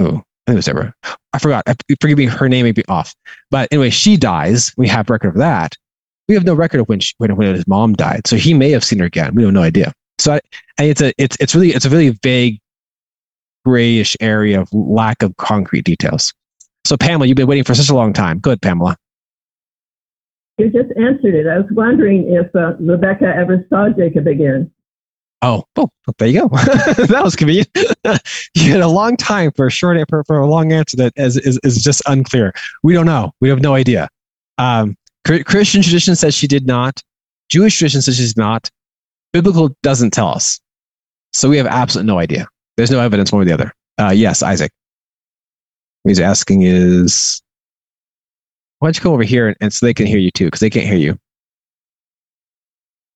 [0.00, 0.94] oh, I think it was Deborah.
[1.32, 1.64] I forgot.
[2.00, 3.14] Forgive me, her name may be off.
[3.50, 4.72] But anyway, she dies.
[4.76, 5.76] We have record of that.
[6.28, 8.26] We have no record of when she, when, when his mom died.
[8.26, 9.34] So he may have seen her again.
[9.34, 9.94] We have no idea.
[10.18, 10.40] So I,
[10.78, 12.60] it's a it's it's really it's a really vague,
[13.64, 16.34] grayish area of lack of concrete details.
[16.84, 18.38] So Pamela, you've been waiting for such a long time.
[18.38, 18.96] Good, Pamela.
[20.62, 21.48] You just answered it.
[21.48, 24.70] I was wondering if uh, Rebecca ever saw Jacob again.
[25.42, 25.88] Oh, oh,
[26.18, 26.48] there you go.
[26.56, 27.68] that was convenient.
[28.54, 31.36] you had a long time for a short for, for a long answer that is,
[31.38, 32.52] is, is just unclear.
[32.84, 33.32] We don't know.
[33.40, 34.08] We have no idea.
[34.58, 37.02] Um, Christian tradition says she did not.
[37.48, 38.70] Jewish tradition says she's not.
[39.32, 40.60] Biblical doesn't tell us.
[41.32, 42.46] So we have absolutely no idea.
[42.76, 43.72] There's no evidence one or the other.
[44.00, 44.70] Uh, yes, Isaac.
[46.04, 47.42] He's asking is
[48.82, 50.58] why don't you come over here and, and so they can hear you too, because
[50.58, 51.16] they can't hear you.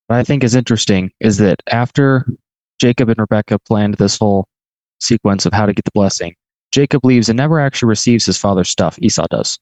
[0.07, 2.25] What I think is interesting is that after
[2.81, 4.47] Jacob and Rebecca planned this whole
[5.01, 6.37] sequence of how to get the blessing,
[6.71, 8.97] Jacob leaves and never actually receives his father's stuff.
[9.03, 9.59] Esau does.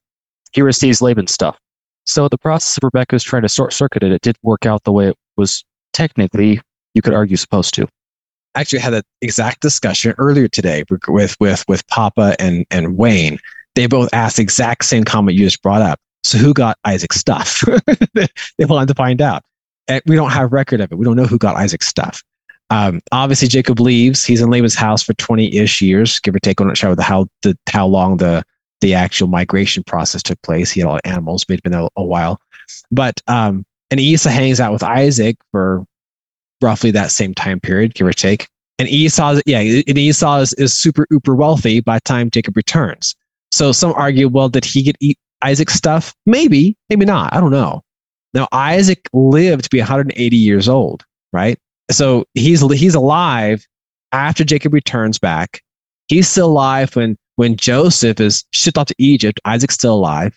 [0.53, 1.57] He receives Laban's stuff.
[2.05, 4.93] So the process of Rebecca's trying to short circuit it, it didn't work out the
[4.93, 6.61] way it was technically,
[6.93, 7.89] you could argue, supposed to.
[8.55, 13.39] I actually had that exact discussion earlier today with with with Papa and and Wayne
[13.75, 15.99] they both asked the exact same comment you just brought up.
[16.23, 17.63] So who got Isaac's stuff?
[18.15, 19.43] they wanted to find out.
[19.89, 20.97] And we don't have record of it.
[20.97, 22.23] We don't know who got Isaac's stuff.
[22.71, 24.25] Um, obviously, Jacob leaves.
[24.25, 26.61] He's in Laban's house for 20-ish years, give or take.
[26.61, 28.43] I'm not sure how the how long the
[28.81, 30.71] the actual migration process took place.
[30.71, 32.41] He had a lot of animals, but it's been a, a while.
[32.91, 35.85] But um, and Esau hangs out with Isaac for
[36.63, 38.49] roughly that same time period, give or take.
[38.79, 43.15] And Esau, yeah, and Esau is, is super uber wealthy by the time Jacob returns.
[43.55, 46.13] So some argue, well, did he get eat Isaac's stuff?
[46.27, 47.33] Maybe, maybe not.
[47.33, 47.83] I don't know.
[48.35, 51.57] Now Isaac lived to be 180 years old, right?
[51.89, 53.65] So he's he's alive
[54.11, 55.63] after Jacob returns back.
[56.09, 59.39] He's still alive when when Joseph is shipped off to Egypt.
[59.45, 60.37] Isaac's still alive.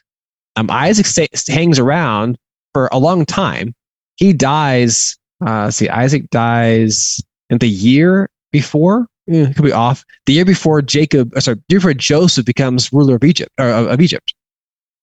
[0.55, 2.37] Um, Isaac stay, hangs around
[2.75, 3.73] for a long time.
[4.17, 5.17] He dies.
[5.43, 10.05] Uh, see, Isaac dies in the year before yeah, could be off.
[10.25, 14.01] The year before Jacob, uh, sorry, year before Joseph becomes ruler of Egypt, or of
[14.01, 14.33] Egypt.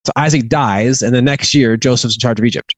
[0.07, 2.75] So Isaac dies, and the next year Joseph's in charge of Egypt.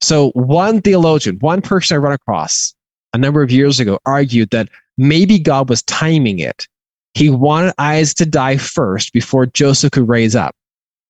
[0.00, 2.74] So one theologian, one person I run across
[3.12, 6.68] a number of years ago argued that maybe God was timing it.
[7.14, 10.54] He wanted Isaac to die first before Joseph could raise up.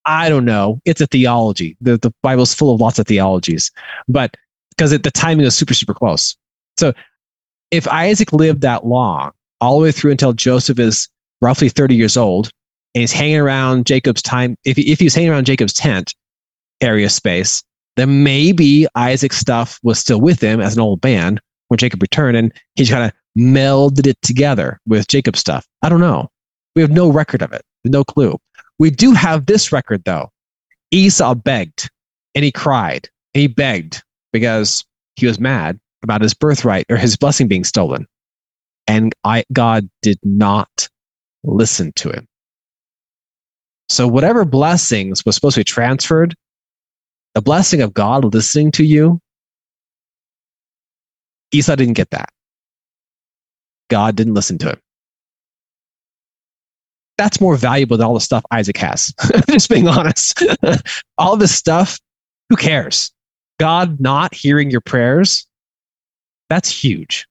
[0.07, 0.81] I don't know.
[0.87, 1.77] It's a theology.
[1.83, 3.71] The, the Bible's full of lots of theologies,
[4.09, 4.37] but
[4.71, 6.37] because the timing was super, super close.
[6.79, 6.95] So
[7.71, 11.09] if Isaac lived that long, all the way through until Joseph is
[11.41, 12.51] roughly 30 years old
[12.95, 14.57] and he's hanging around Jacob's time.
[14.65, 16.15] If, he, if he's hanging around Jacob's tent
[16.81, 17.63] area space,
[17.97, 22.37] then maybe Isaac's stuff was still with him as an old man when Jacob returned
[22.37, 25.67] and he's kind of melded it together with Jacob's stuff.
[25.83, 26.31] I don't know.
[26.75, 28.39] We have no record of it, no clue.
[28.79, 30.31] We do have this record though.
[30.91, 31.91] Esau begged
[32.35, 34.03] and he cried and he begged
[34.33, 34.85] because
[35.17, 38.07] he was mad about his birthright or his blessing being stolen.
[38.89, 40.89] And I, God did not
[41.45, 42.27] listen to him.
[43.91, 46.35] So whatever blessings was supposed to be transferred,
[47.35, 49.21] the blessing of God listening to you,
[51.53, 52.31] Esau didn't get that.
[53.89, 54.81] God didn't listen to him.
[57.17, 59.13] That's more valuable than all the stuff Isaac has.
[59.51, 60.43] Just being honest.
[61.19, 61.99] all this stuff,
[62.49, 63.13] who cares?
[63.59, 65.47] God not hearing your prayers,
[66.49, 67.28] that's huge.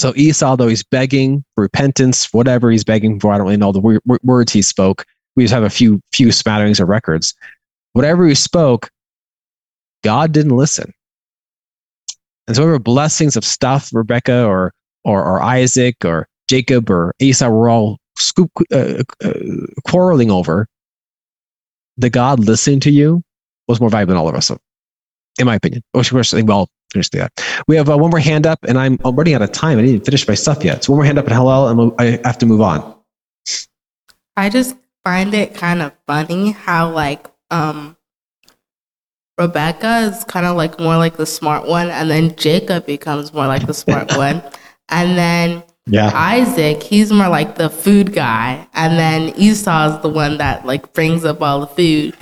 [0.00, 4.00] So Esau, though he's begging repentance, whatever he's begging for, I don't really know the
[4.22, 5.04] words he spoke.
[5.36, 7.34] We just have a few few smatterings of records.
[7.92, 8.88] Whatever he spoke,
[10.02, 10.94] God didn't listen.
[12.46, 14.72] And so, whatever blessings of stuff, Rebecca or
[15.04, 19.32] or, or Isaac or Jacob or Esau were all scoop, uh, uh,
[19.86, 20.66] quarreling over,
[21.98, 23.22] the God listening to you
[23.68, 24.50] was more valuable than all of us,
[25.38, 25.82] in my opinion.
[25.92, 27.32] Oh, well, finish that.
[27.66, 29.78] We have uh, one more hand up, and I'm, running out of time.
[29.78, 30.84] I didn't finish my stuff yet.
[30.84, 32.94] So one more hand up at Hillel, and I have to move on.
[34.36, 37.96] I just find it kind of funny how like um
[39.38, 43.46] Rebecca is kind of like more like the smart one, and then Jacob becomes more
[43.46, 44.42] like the smart one,
[44.88, 46.10] and then yeah.
[46.14, 50.92] Isaac he's more like the food guy, and then Esau is the one that like
[50.92, 52.16] brings up all the food.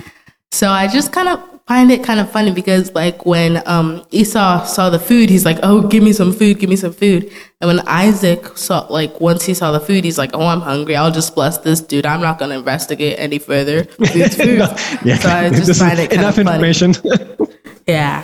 [0.51, 4.65] So I just kind of find it kind of funny because like when um, Esau
[4.65, 7.67] saw the food, he's like, "Oh, give me some food, give me some food." And
[7.67, 10.95] when Isaac saw like once he saw the food, he's like, "Oh, I'm hungry.
[10.95, 12.07] I'll just bless this dude.
[12.07, 13.83] I'm not going to investigate any further.
[13.85, 15.19] Food." no, yeah.
[15.19, 16.95] So I just find it kind enough information.
[17.87, 18.23] yeah,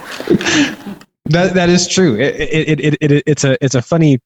[1.26, 2.16] that that is true.
[2.16, 4.20] It, it, it, it, it's a it's a funny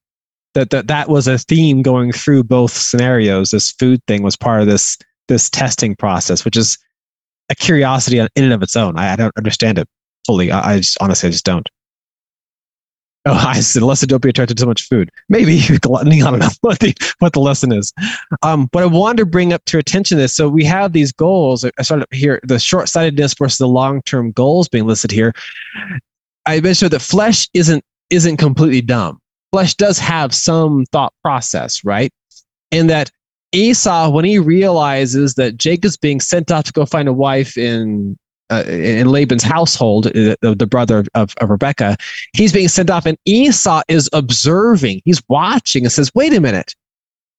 [0.54, 3.52] that, that that was a theme going through both scenarios.
[3.52, 4.98] This food thing was part of this
[5.28, 6.78] this testing process, which is
[7.50, 8.98] a curiosity in and of its own.
[8.98, 9.88] I, I don't understand it
[10.26, 10.52] fully.
[10.52, 11.68] I, I, just honestly I just don't.
[13.26, 15.10] Oh, I said, unless don't be attracted to so much food.
[15.30, 16.22] Maybe gluttony.
[16.22, 17.94] I don't know what the what the lesson is.
[18.44, 20.34] Um, but I wanted to bring up to your attention this.
[20.34, 21.66] So we have these goals.
[21.66, 25.34] I started here the short sightedness versus the long term goals being listed here.
[26.46, 29.20] I mentioned that flesh isn't isn't completely dumb.
[29.52, 32.12] Flesh does have some thought process, right?
[32.72, 33.12] And that
[33.52, 38.18] Esau, when he realizes that Jacob's being sent off to go find a wife in
[38.52, 41.96] uh, in Laban's household, uh, the, the brother of, of Rebecca,
[42.34, 45.02] he's being sent off, and Esau is observing.
[45.06, 46.76] He's watching and says, "Wait a minute."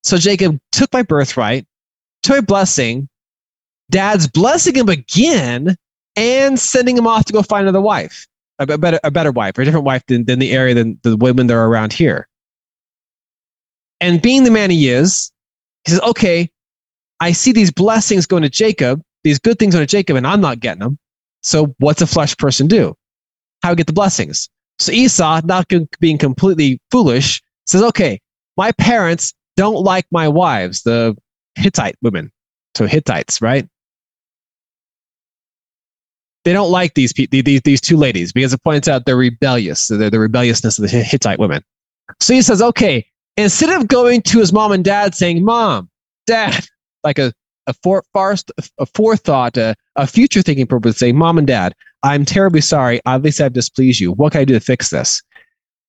[0.03, 1.67] So Jacob took my birthright,
[2.23, 3.09] took my blessing.
[3.91, 5.77] Dad's blessing him again
[6.17, 8.27] and sending him off to go find another wife,
[8.59, 11.17] a, better, a better wife, or a different wife than, than the area than the
[11.17, 12.29] women that are around here.
[14.01, 15.33] And being the man he is,
[15.85, 16.51] he says, okay,
[17.21, 20.41] I see these blessings going to Jacob, these good things going to Jacob, and I'm
[20.41, 20.99] not getting them.
[21.43, 22.95] So what's a flesh person do?
[23.63, 24.49] How get the blessings?
[24.79, 25.71] So Esau, not
[26.01, 28.21] being completely foolish, says, okay,
[28.57, 31.17] my parents don't like my wives, the
[31.55, 32.31] Hittite women.
[32.75, 33.69] So Hittites, right?
[36.45, 39.89] They don't like these, these, these two ladies because it points out they're rebellious.
[39.89, 41.63] They're the rebelliousness of the Hittite women.
[42.21, 43.07] So he says, okay,
[43.41, 45.89] instead of going to his mom and dad saying, Mom,
[46.27, 46.65] Dad,
[47.05, 47.33] like a,
[47.67, 52.61] a, for, a forethought, a, a future thinking purpose, say, Mom and Dad, I'm terribly
[52.61, 53.01] sorry.
[53.07, 54.13] Obviously, I've displeased you.
[54.13, 55.23] What can I do to fix this?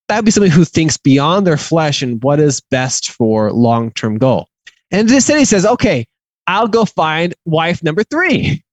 [0.08, 4.18] That'd be somebody who thinks beyond their flesh and what is best for long term
[4.18, 4.48] goal.
[4.92, 6.06] And instead, he says, Okay,
[6.48, 8.64] I'll go find wife number three.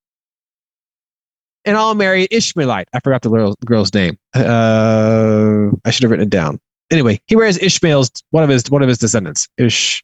[1.65, 2.89] And I'll marry Ishmaelite.
[2.93, 4.17] I forgot the girl's name.
[4.33, 6.59] Uh, I should have written it down
[6.91, 9.47] anyway, he wears Ishmael's one of his one of his descendants.
[9.57, 10.03] Ish.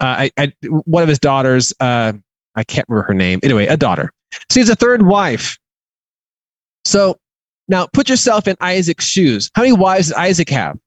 [0.00, 0.52] Uh, I, I,
[0.84, 1.72] one of his daughters.
[1.80, 2.12] Uh,
[2.54, 3.40] I can't remember her name.
[3.42, 4.10] Anyway, a daughter.
[4.50, 5.58] So he's a third wife.
[6.84, 7.18] So
[7.68, 9.50] now put yourself in Isaac's shoes.
[9.54, 10.78] How many wives did Isaac have?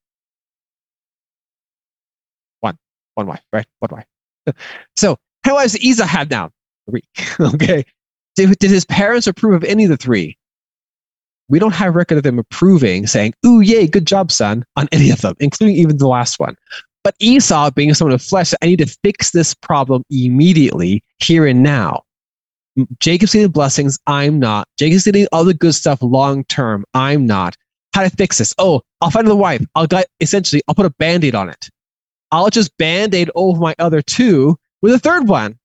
[2.60, 2.76] One.
[3.14, 3.66] One wife, right?
[3.78, 4.56] One wife.
[4.96, 6.50] so how many wives did Esau have now?
[6.88, 7.02] Three.
[7.40, 7.84] okay.
[8.34, 10.36] Did, did his parents approve of any of the three?
[11.52, 15.10] We don't have record of them approving, saying, "Ooh, yay, good job, son," on any
[15.10, 16.56] of them, including even the last one.
[17.04, 21.62] But Esau, being someone of flesh, I need to fix this problem immediately, here and
[21.62, 22.02] now.
[23.00, 24.66] Jacob's getting blessings, I'm not.
[24.78, 27.54] Jacob's getting all the good stuff long term, I'm not.
[27.92, 28.54] How to fix this?
[28.56, 29.62] Oh, I'll find the wife.
[29.74, 31.68] I'll get essentially, I'll put a band-aid on it.
[32.30, 35.58] I'll just band-aid over my other two with a third one.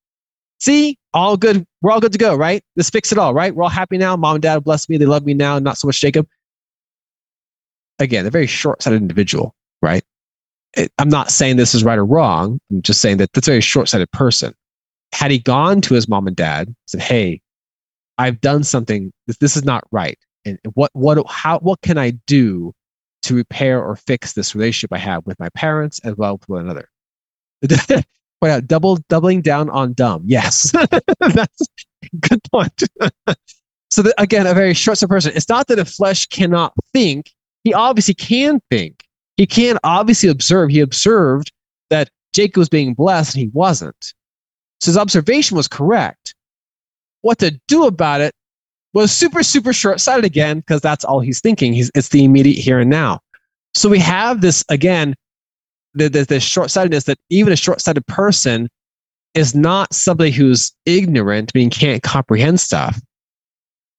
[0.59, 1.65] See, all good.
[1.81, 2.63] We're all good to go, right?
[2.75, 3.53] Let's fix it all, right?
[3.53, 4.15] We're all happy now.
[4.15, 4.97] Mom and dad bless me.
[4.97, 6.27] They love me now, not so much Jacob.
[7.99, 10.03] Again, a very short sighted individual, right?
[10.75, 12.59] It, I'm not saying this is right or wrong.
[12.71, 14.53] I'm just saying that that's a very short sighted person.
[15.13, 17.41] Had he gone to his mom and dad, said, Hey,
[18.17, 19.11] I've done something.
[19.27, 20.17] This, this is not right.
[20.45, 22.73] And what, what, how, what can I do
[23.23, 26.61] to repair or fix this relationship I have with my parents as well with one
[26.61, 26.89] another.
[28.41, 30.23] Point out double doubling down on dumb.
[30.25, 30.71] Yes,
[31.19, 31.67] that's
[32.19, 32.83] good point.
[33.91, 35.31] so again, a very short-sighted person.
[35.35, 37.31] It's not that a flesh cannot think.
[37.63, 39.03] He obviously can think.
[39.37, 40.69] He can obviously observe.
[40.69, 41.51] He observed
[41.89, 44.13] that Jacob was being blessed and he wasn't.
[44.81, 46.35] So his observation was correct.
[47.21, 48.33] What to do about it
[48.93, 51.73] was super, super short sighted again, because that's all he's thinking.
[51.73, 53.19] He's, it's the immediate here and now.
[53.73, 55.15] So we have this again,
[55.97, 58.69] the, the, the short sightedness that even a short sighted person
[59.33, 62.99] is not somebody who's ignorant, meaning can't comprehend stuff.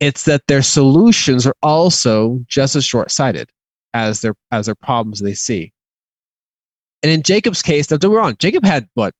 [0.01, 3.51] It's that their solutions are also just as short sighted
[3.94, 5.72] as their as their problems they see.
[7.03, 9.12] And in Jacob's case, don't get me wrong, Jacob had what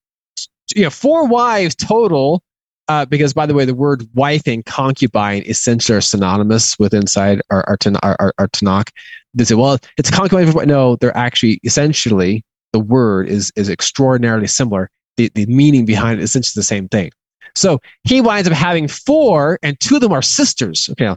[0.75, 2.43] you know, four wives total.
[2.89, 7.43] Uh, because by the way, the word wife and concubine essentially are synonymous with inside
[7.51, 8.91] our, our, our, our, our Tanakh.
[9.35, 10.67] They say, well, it's concubine.
[10.67, 14.91] No, they're actually essentially the word is is extraordinarily similar.
[15.17, 17.11] The, the meaning behind it is essentially the same thing.
[17.55, 20.89] So he winds up having four, and two of them are sisters.
[20.91, 21.15] Okay,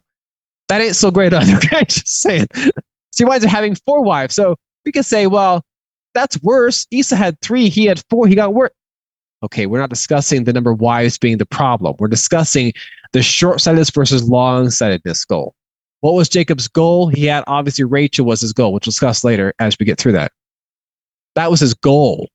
[0.68, 1.58] that ain't so great either.
[1.58, 2.48] Okay, just saying.
[2.56, 2.72] So
[3.18, 4.36] he winds up having four wives.
[4.36, 5.64] So we could say, well,
[6.14, 6.88] that's worse.
[6.92, 8.72] Esau had three, he had four, he got worse.
[9.44, 11.96] Okay, we're not discussing the number of wives being the problem.
[12.00, 12.74] We're discussing
[13.12, 15.56] the short sightedness versus long sightedness goal.
[16.02, 17.08] What was Jacob's goal?
[17.08, 20.14] He had obviously Rachel was his goal, which we'll discuss later as we get through
[20.14, 20.32] that.
[21.36, 22.30] That was his goal.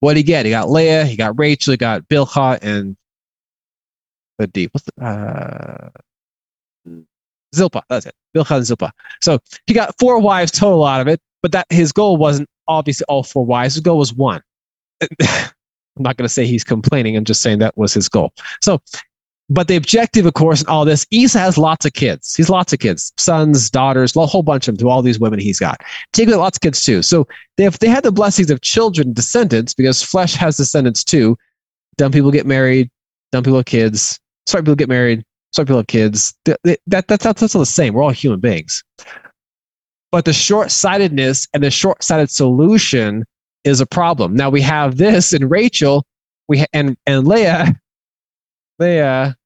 [0.00, 0.46] What did he get?
[0.46, 2.96] He got Leah, he got Rachel, he got Bilhah, and
[4.38, 4.72] the deep.
[4.72, 5.90] What's the, uh,
[7.54, 7.82] Zilpah.
[7.88, 8.14] That's it.
[8.34, 8.92] Bilhah and Zilpah.
[9.20, 13.04] So he got four wives total out of it, but that his goal wasn't obviously
[13.08, 13.74] all four wives.
[13.74, 14.42] His goal was one.
[15.20, 17.16] I'm not going to say he's complaining.
[17.16, 18.32] I'm just saying that was his goal.
[18.62, 18.80] So,
[19.50, 22.36] but the objective, of course, in all this, Esau has lots of kids.
[22.36, 25.40] He's lots of kids, sons, daughters, a whole bunch of them to all these women
[25.40, 25.82] he's got.
[26.14, 27.02] Jacob lots of kids too.
[27.02, 27.26] So
[27.56, 31.36] they have, they had the blessings of children, descendants, because flesh has descendants too.
[31.96, 32.90] Dumb people get married,
[33.32, 36.32] dumb people have kids, smart people get married, smart people have kids.
[36.44, 37.92] That, that, that's, that's all the same.
[37.92, 38.84] We're all human beings.
[40.12, 43.24] But the short sightedness and the short sighted solution
[43.64, 44.34] is a problem.
[44.34, 46.06] Now we have this in Rachel,
[46.48, 47.74] we ha- and and Leah,
[48.78, 49.36] Leah,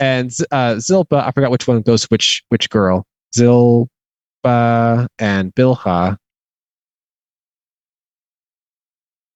[0.00, 1.26] and uh, Zilpah.
[1.26, 3.04] I forgot which one goes which which girl.
[3.34, 3.88] Zilpah
[5.18, 6.16] and Bilhah.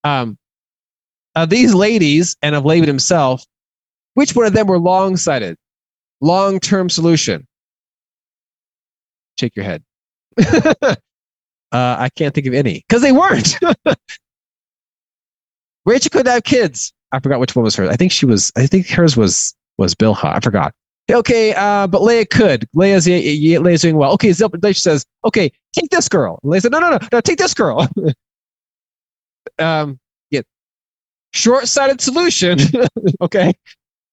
[0.04, 0.38] Um,
[1.34, 3.44] of these ladies and of Laban himself,
[4.14, 5.56] which one of them were long sighted?
[6.20, 7.46] Long term solution.
[9.38, 9.82] Shake your head.
[11.72, 13.58] Uh, I can't think of any because they weren't.
[15.84, 16.92] Rachel couldn't have kids.
[17.10, 17.88] I forgot which one was hers.
[17.88, 18.52] I think she was.
[18.56, 20.36] I think hers was was Bilhah.
[20.36, 20.74] I forgot.
[21.10, 22.68] Okay, uh, but Leah could.
[22.74, 24.12] Leah's, Leah's doing well.
[24.12, 27.38] Okay, Zilpah says, "Okay, take this girl." And Leah said, "No, no, no, no, take
[27.38, 27.88] this girl."
[29.60, 30.00] um,
[30.30, 30.40] yeah,
[31.32, 32.58] short-sighted solution.
[33.20, 33.52] okay,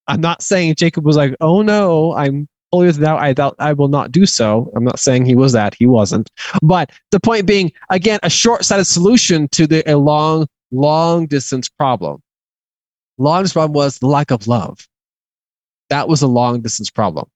[0.08, 3.88] I'm not saying Jacob was like, "Oh no, I'm than thou, I thou, I will
[3.88, 4.72] not do so.
[4.76, 5.76] I'm not saying he was that.
[5.76, 6.30] He wasn't.
[6.62, 12.22] But the point being, again, a short-sighted solution to the a long, long distance problem.
[13.18, 14.88] Long distance problem was the lack of love.
[15.90, 17.30] That was a long distance problem.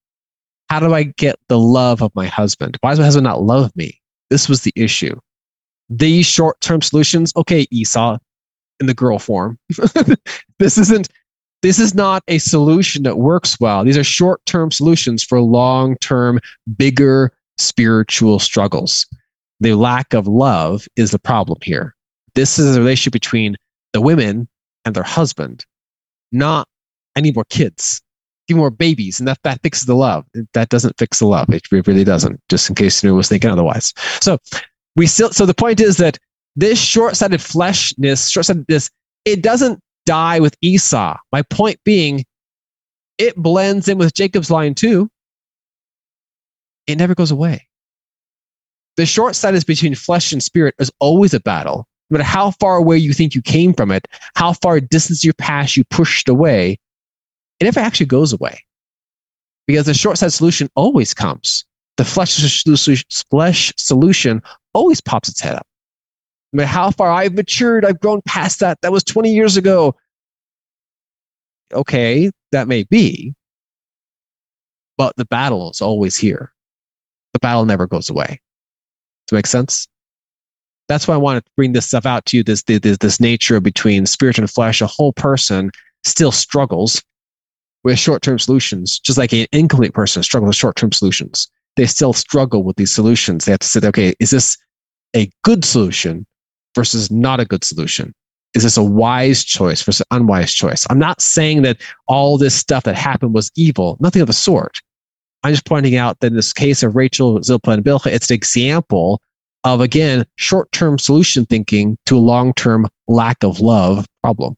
[0.69, 2.77] How do I get the love of my husband?
[2.81, 4.01] Why does my husband not love me?
[4.29, 5.17] This was the issue.
[5.89, 8.17] These short-term solutions, okay, Esau,
[8.79, 9.57] in the girl form.
[10.59, 11.09] this isn't
[11.63, 13.83] this is not a solution that works well.
[13.83, 16.39] These are short term solutions for long term,
[16.77, 19.07] bigger spiritual struggles.
[19.59, 21.95] The lack of love is the problem here.
[22.35, 23.57] This is a relationship between
[23.93, 24.47] the women
[24.85, 25.65] and their husband,
[26.31, 26.67] not
[27.15, 28.01] any more kids,
[28.47, 30.25] give more babies, and that, that fixes the love.
[30.53, 31.49] That doesn't fix the love.
[31.49, 33.93] It really doesn't, just in case anyone was thinking otherwise.
[34.21, 34.37] So
[34.95, 36.17] we still so the point is that
[36.55, 38.89] this short-sighted fleshness, short-sightedness,
[39.25, 41.17] it doesn't die with Esau.
[41.31, 42.25] My point being,
[43.17, 45.09] it blends in with Jacob's line too.
[46.87, 47.67] It never goes away.
[48.95, 51.85] The short side is between flesh and spirit is always a battle.
[52.09, 55.33] No matter how far away you think you came from it, how far distance your
[55.33, 56.79] past you pushed away,
[57.59, 58.63] it never actually goes away.
[59.65, 61.65] Because the short side solution always comes.
[61.97, 64.41] The flesh, solution
[64.73, 65.67] always pops its head up.
[66.53, 68.79] I mean, how far I've matured, I've grown past that.
[68.81, 69.95] That was 20 years ago.
[71.73, 73.35] Okay, that may be,
[74.97, 76.53] but the battle is always here.
[77.33, 78.27] The battle never goes away.
[78.27, 79.87] Does that make sense?
[80.87, 82.43] That's why I want to bring this stuff out to you.
[82.43, 84.81] This, this, this nature between spirit and flesh.
[84.81, 85.71] A whole person
[86.05, 87.03] still struggles
[87.87, 91.47] with short-term solutions, just like an incomplete person struggles with short-term solutions.
[91.77, 93.45] They still struggle with these solutions.
[93.45, 94.57] They have to say, okay, is this
[95.15, 96.25] a good solution
[96.75, 98.13] versus not a good solution?
[98.55, 100.85] Is this a wise choice versus unwise choice?
[100.89, 101.77] I'm not saying that
[102.07, 104.81] all this stuff that happened was evil, nothing of the sort.
[105.43, 108.35] I'm just pointing out that in this case of Rachel, Zilpah, and Bilhah, it's an
[108.35, 109.21] example
[109.63, 114.57] of, again, short term solution thinking to a long term lack of love problem.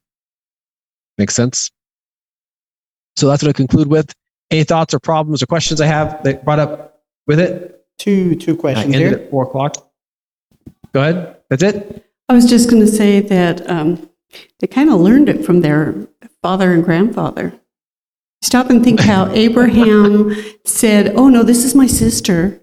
[1.19, 1.69] Make sense?
[3.15, 4.13] So that's what I conclude with.
[4.51, 7.85] Any thoughts or problems or questions I have that brought up with it?
[7.97, 9.13] Two two questions I here.
[9.13, 9.91] At four o'clock.
[10.93, 11.37] Go ahead.
[11.49, 12.05] That's it.
[12.29, 14.09] I was just going to say that um,
[14.59, 16.07] they kind of learned it from their
[16.41, 17.53] father and grandfather.
[18.41, 20.35] Stop and think how Abraham
[20.65, 22.61] said, "Oh no, this is my sister,"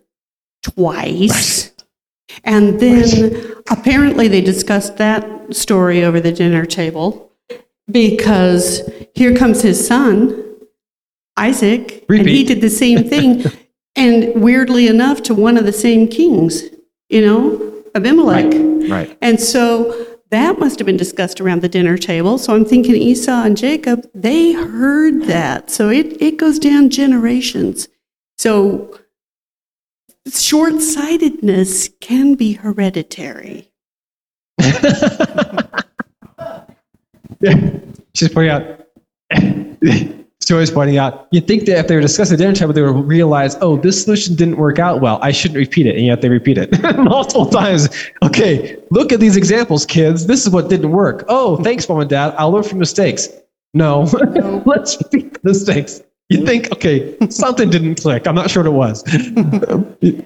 [0.63, 1.73] twice,
[2.45, 7.26] and then apparently they discussed that story over the dinner table
[7.91, 10.43] because here comes his son
[11.37, 13.45] Isaac, and he did the same thing,
[13.97, 16.63] and weirdly enough, to one of the same kings,
[17.09, 18.53] you know, Abimelech.
[18.91, 19.17] Right.
[19.21, 22.39] And so that must have been discussed around the dinner table.
[22.39, 25.71] So I'm thinking Esau and Jacob, they heard that.
[25.71, 27.89] So it, it goes down generations.
[28.39, 28.99] So
[30.31, 33.73] short sightedness can be hereditary.
[38.15, 38.87] She's pointing out.
[40.51, 41.27] Always pointing out.
[41.33, 44.05] You'd think that if they were discussing the dinner table, they would realize, oh, this
[44.05, 45.19] solution didn't work out well.
[45.21, 47.89] I shouldn't repeat it, and yet they repeat it multiple times.
[48.23, 50.27] Okay, look at these examples, kids.
[50.27, 51.25] This is what didn't work.
[51.29, 52.33] Oh, thanks, mom and dad.
[52.39, 53.29] I'll learn from mistakes.
[53.75, 54.03] No,
[54.67, 56.01] let's repeat the mistakes.
[56.29, 58.29] You think, okay, something didn't click.
[58.29, 58.75] I'm not sure what it
[60.03, 60.25] was.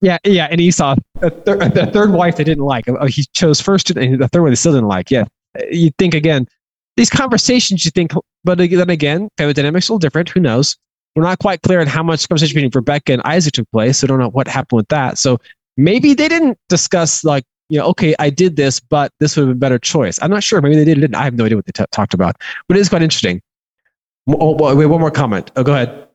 [0.00, 2.86] Yeah, yeah, and Esau, a thir- the third wife they didn't like.
[3.08, 5.10] He chose first, and the third one they still didn't like.
[5.10, 5.24] Yeah,
[5.70, 6.46] you think again,
[6.96, 7.84] these conversations.
[7.84, 8.12] You think,
[8.44, 10.28] but then again, family dynamics a little different.
[10.30, 10.76] Who knows?
[11.16, 13.98] We're not quite clear on how much conversation between Rebecca and Isaac took place.
[13.98, 15.18] So don't know what happened with that.
[15.18, 15.38] So
[15.76, 19.48] maybe they didn't discuss like, you know, okay, I did this, but this would have
[19.48, 20.18] been a better choice.
[20.22, 20.60] I'm not sure.
[20.60, 21.00] Maybe they did.
[21.00, 21.16] Didn't.
[21.16, 22.36] I have no idea what they t- talked about.
[22.66, 23.42] But it is quite interesting.
[24.28, 25.50] Oh, wait, one more comment.
[25.56, 26.08] Oh, go ahead.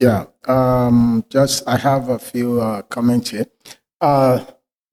[0.00, 3.46] Yeah, um, just I have a few uh, comments here.
[4.00, 4.44] Uh,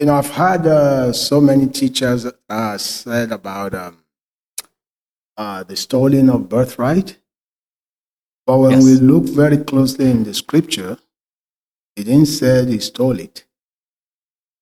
[0.02, 3.98] you know, I've had uh, so many teachers uh, said about um,
[5.38, 7.18] uh, the stolen of birthright,
[8.48, 8.84] but when Yes.
[8.84, 10.98] we look very closely in the scripture,
[11.96, 13.46] it didn't say he stole it,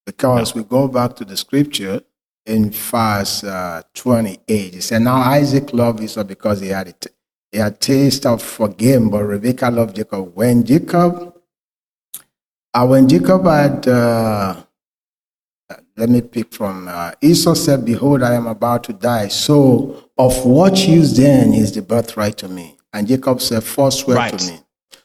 [0.06, 2.02] because we go back to the scripture
[2.46, 4.76] in verse uh, twenty-eight.
[4.76, 7.08] It said, "Now Isaac loved Esau because he had it."
[7.54, 10.36] He had taste of for game, but Rebekah loved Jacob.
[10.36, 11.34] When Jacob,
[12.74, 14.64] uh, when Jacob had, uh,
[16.00, 19.28] let me pick from uh, Esau said, "Behold, I am about to die.
[19.28, 24.40] So, of what use then is the birthright to me?" And Jacob said, "Forswear Right.
[24.40, 24.60] to me."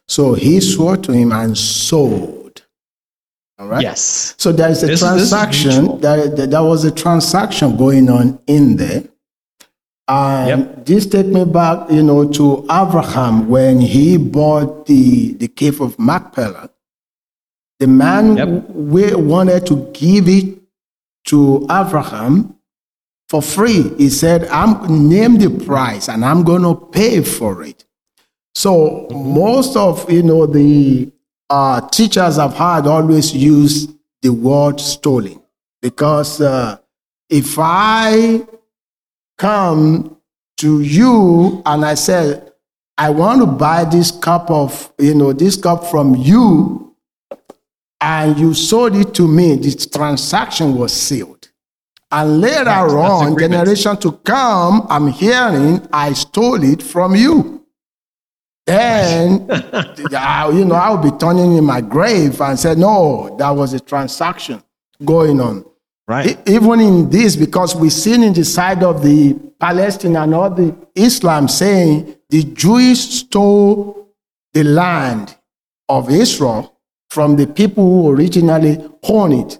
[0.07, 2.63] So he swore to him and sold.
[3.59, 3.83] All right.
[3.83, 4.35] Yes.
[4.39, 5.71] So there is a This is- this is transaction.
[5.71, 5.97] mutual.
[5.99, 9.05] there, there, there was a transaction going on in there.
[10.07, 15.81] And this take me back, you know, to Abraham when he bought the, the cave
[15.81, 16.69] of Machpelah.
[17.81, 20.59] The man we wanted to give it
[21.25, 22.57] to Abraham
[23.29, 23.95] for free.
[23.97, 27.85] He said, I'm name the price and I'm gonna pay for it.
[28.55, 31.13] So most of you know the
[31.51, 33.89] uh, teachers I've had always use
[34.23, 35.43] the word stolen
[35.83, 36.79] because uh,
[37.29, 38.47] if I
[39.37, 40.17] come
[40.59, 42.41] to you and I say,
[42.97, 46.84] I want to buy this cup of, you know, this cup from you,
[48.05, 51.49] and you sold it to me, this transaction was sealed.
[52.13, 57.65] And later on, generation to come, I'm hearing I stole it from you.
[58.67, 63.73] Then, I- you know, I'll be turning in my grave and say, no, that was
[63.73, 64.63] a transaction
[65.05, 65.65] going on.
[66.07, 66.39] Right.
[66.47, 70.51] E- Even in this, because we've seen in the side of the Palestine and all
[70.51, 74.11] the Islam saying the Jews stole
[74.53, 75.35] the land
[75.89, 76.74] of Israel
[77.09, 79.59] from the people who originally owned it.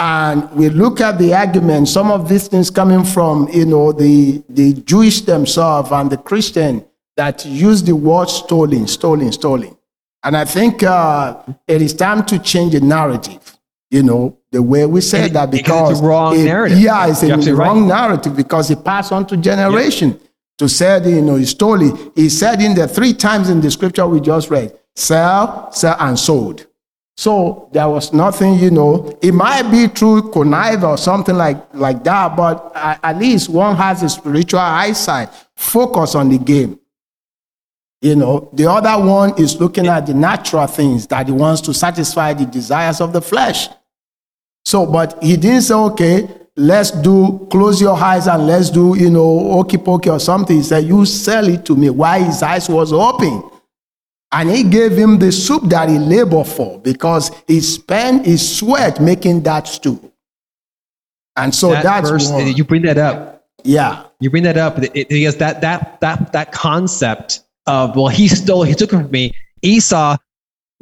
[0.00, 4.42] And we look at the argument, some of these things coming from, you know, the,
[4.48, 6.84] the Jewish themselves and the Christian
[7.16, 9.76] that use the word stolen, stolen, stolen.
[10.24, 13.56] And I think uh, it is time to change the narrative,
[13.90, 16.78] you know, the way we say that because it's the wrong it- narrative.
[16.78, 20.18] Yeah, it's a You're wrong narrative because it passed on to generation.
[20.58, 22.12] To say, you know, he stole it.
[22.14, 26.16] He said in the three times in the scripture we just read, sell, sell, and
[26.16, 26.66] sold.
[27.16, 29.16] So there was nothing, you know.
[29.22, 34.02] It might be through connive or something like, like that, but at least one has
[34.02, 35.30] a spiritual eyesight.
[35.54, 36.78] Focus on the game.
[38.02, 41.72] You know, the other one is looking at the natural things that he wants to
[41.72, 43.68] satisfy the desires of the flesh.
[44.66, 49.08] So, but he didn't say, okay, let's do close your eyes and let's do, you
[49.08, 50.56] know, okey pokey or something.
[50.56, 51.90] He said, you sell it to me.
[51.90, 53.42] Why his eyes was open.
[54.34, 59.00] And he gave him the soup that he labored for because he spent his sweat
[59.00, 60.10] making that stew.
[61.36, 62.48] And so that that's verse, one.
[62.48, 63.46] you bring that up.
[63.62, 64.04] Yeah.
[64.18, 68.74] You bring that up because that that that that concept of well, he stole, he
[68.74, 69.30] took it from me.
[69.62, 70.16] Esau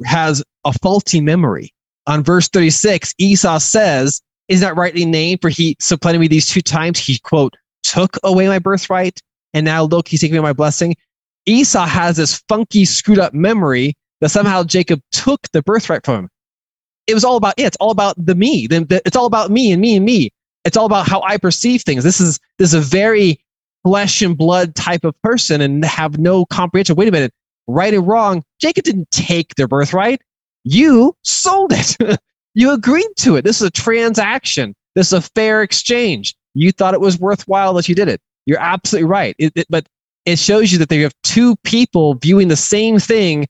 [0.03, 1.71] has a faulty memory.
[2.07, 5.41] On verse 36, Esau says, Is that rightly named?
[5.41, 6.97] For he supplanted me these two times.
[6.97, 9.21] He quote took away my birthright,
[9.53, 10.95] and now look, he's taking away my blessing.
[11.45, 16.29] Esau has this funky, screwed up memory that somehow Jacob took the birthright from him.
[17.07, 17.63] It was all about it.
[17.63, 18.67] It's all about the me.
[18.69, 20.31] It's all about me and me and me.
[20.63, 22.03] It's all about how I perceive things.
[22.03, 23.43] This is this is a very
[23.83, 26.95] flesh and blood type of person and have no comprehension.
[26.95, 27.33] Wait a minute,
[27.67, 28.43] right and wrong.
[28.59, 30.21] Jacob didn't take their birthright.
[30.63, 31.97] You sold it.
[32.53, 33.43] you agreed to it.
[33.43, 34.73] This is a transaction.
[34.95, 36.35] This is a fair exchange.
[36.53, 38.21] You thought it was worthwhile that you did it.
[38.45, 39.35] You're absolutely right.
[39.39, 39.87] It, it, but
[40.25, 43.47] it shows you that they have two people viewing the same thing,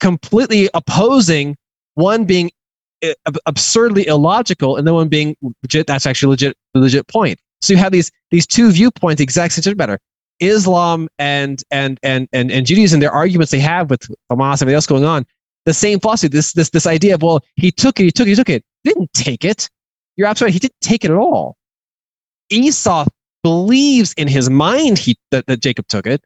[0.00, 1.56] completely opposing.
[1.94, 2.50] One being
[3.04, 3.12] uh,
[3.46, 5.86] absurdly illogical, and the one being legit.
[5.86, 6.56] That's actually legit.
[6.74, 7.40] Legit point.
[7.60, 9.98] So you have these these two viewpoints, exact same better.
[10.40, 14.74] Islam and and and and and Judaism, their arguments they have with Hamas and everything
[14.74, 15.26] else going on,
[15.64, 16.28] the same philosophy.
[16.28, 18.64] This this this idea of well, he took it, he took it, he took it.
[18.82, 19.68] He didn't take it.
[20.16, 20.54] You're absolutely right.
[20.54, 21.56] He didn't take it at all.
[22.50, 23.06] Esau
[23.46, 26.20] believes in his mind he that, that Jacob took it.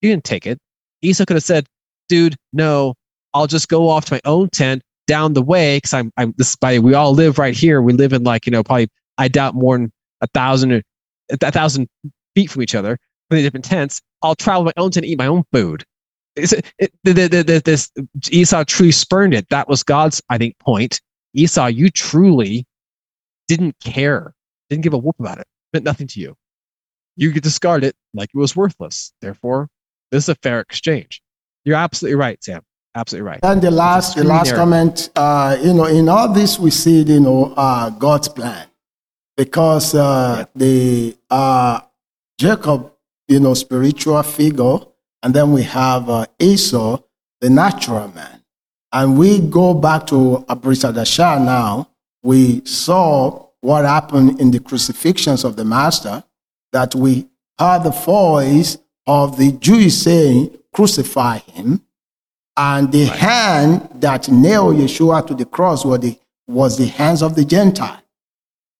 [0.00, 0.58] He didn't take it.
[1.02, 1.68] Esau could have said,
[2.08, 2.94] "Dude, no,
[3.32, 6.56] I'll just go off to my own tent down the way because I'm I'm this
[6.56, 7.80] by we all live right here.
[7.80, 10.82] We live in like you know probably I doubt more than a thousand
[11.30, 11.88] a thousand
[12.34, 12.98] feet from each other,
[13.30, 14.02] in different tents.
[14.22, 15.84] I'll travel my own tent, eat my own food.
[16.34, 17.92] It, the, the, the, this
[18.30, 19.48] Esau truly spurned it.
[19.50, 21.00] That was God's, I think, point.
[21.34, 22.64] Esau, you truly
[23.46, 24.34] didn't care,
[24.70, 26.34] didn't give a whoop about it meant nothing to you.
[27.18, 29.12] You could discard it like it was worthless.
[29.20, 29.68] Therefore,
[30.12, 31.20] this is a fair exchange.
[31.64, 32.62] You're absolutely right, Sam.
[32.94, 33.40] Absolutely right.
[33.42, 37.18] And the last, the last comment, uh, you know, in all this we see, you
[37.18, 38.68] know, uh, God's plan
[39.36, 41.80] because uh, the uh,
[42.38, 42.92] Jacob,
[43.26, 44.78] you know, spiritual figure,
[45.22, 47.00] and then we have uh, Esau,
[47.40, 48.44] the natural man.
[48.92, 51.90] And we go back to a Brit Hadashah now.
[52.22, 56.24] We saw what happened in the crucifixions of the Master,
[56.72, 57.28] that we
[57.58, 61.82] heard the voice of the Jews saying, crucify him.
[62.56, 63.18] And the right.
[63.18, 68.02] hand that nailed Yeshua to the cross was the, was the hands of the Gentile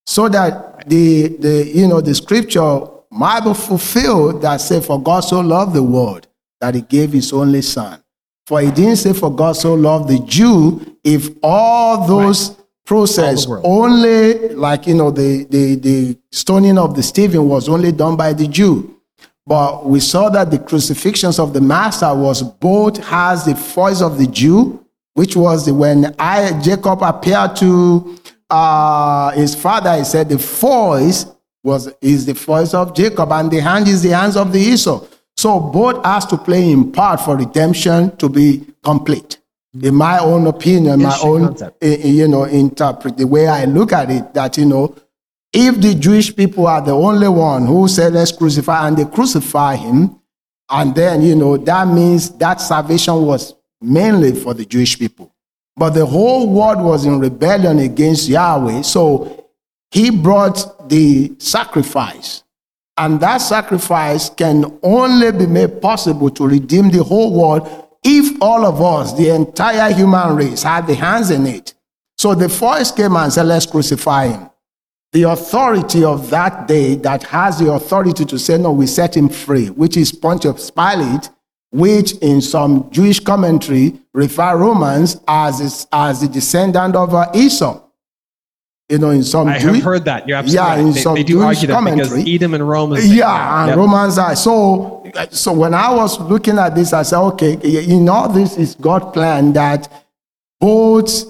[0.09, 2.79] so that the, the you know the scripture
[3.11, 6.27] might be fulfilled that said, for god so loved the world
[6.59, 8.01] that he gave his only son
[8.47, 12.59] for he didn't say for god so loved the jew if all those right.
[12.89, 18.15] Process only like you know the, the the stoning of the stephen was only done
[18.17, 18.73] by the jew
[19.45, 24.17] but we saw that the crucifixions of the master was both has the voice of
[24.17, 24.83] the jew
[25.13, 27.69] which was the, when i jacob appeared to
[28.49, 31.25] uh, his father, he said, the voice
[31.63, 35.05] was is the voice of Jacob, and the hand is the hands of the Esau.
[35.37, 39.38] So both has to play in part for redemption to be complete.
[39.73, 43.93] In my own opinion, my own eh, eh, you know interpret the way I look
[43.93, 44.95] at it, that you know,
[45.53, 49.75] if the Jewish people are the only one who said let's crucify and they crucify
[49.75, 50.19] him,
[50.69, 55.33] and then you know that means that salvation was mainly for the Jewish people.
[55.75, 58.81] But the whole world was in rebellion against Yahweh.
[58.81, 59.49] So
[59.91, 62.43] he brought the sacrifice.
[62.97, 68.65] And that sacrifice can only be made possible to redeem the whole world if all
[68.65, 71.73] of us, the entire human race, had the hands in it.
[72.17, 74.49] So the voice came and said, Let's crucify him.
[75.11, 79.29] The authority of that day that has the authority to say, No, we set him
[79.29, 81.29] free, which is Pontius Pilate,
[81.71, 87.81] which in some Jewish commentary refer Romans as, as the descendant of Esau.
[88.89, 90.27] You know, in some I Jewish, have heard that.
[90.27, 90.79] You're absolutely yeah, right.
[90.79, 93.61] in they, some they do Jewish argue that commentary, because Edom and Rome is yeah,
[93.61, 93.77] and yep.
[93.77, 94.35] Romans are.
[94.35, 98.73] So, so when I was looking at this, I said, okay, in all this is
[98.73, 99.87] God plan that
[100.59, 101.23] both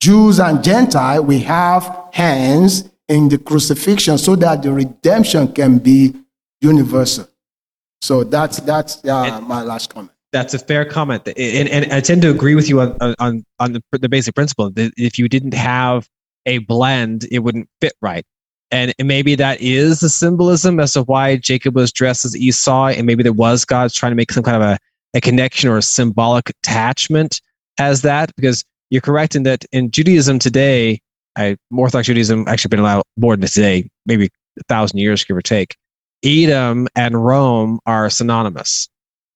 [0.00, 6.14] Jews and Gentile we have hands in the crucifixion so that the redemption can be
[6.62, 7.28] universal.
[8.00, 10.12] So that's that's uh, and, my last comment.
[10.32, 13.72] That's a fair comment, and, and I tend to agree with you on on on
[13.74, 16.08] the, the basic principle that if you didn't have
[16.46, 18.24] a blend, it wouldn't fit right.
[18.70, 23.06] And maybe that is the symbolism as to why Jacob was dressed as Esau, and
[23.06, 24.78] maybe there was God's trying to make some kind of a,
[25.14, 27.42] a connection or a symbolic attachment
[27.78, 28.34] as that.
[28.34, 31.00] Because you're correct in that in Judaism today,
[31.36, 35.42] I, Orthodox Judaism actually been allowed more than today, maybe a thousand years, give or
[35.42, 35.76] take.
[36.24, 38.88] Edom and Rome are synonymous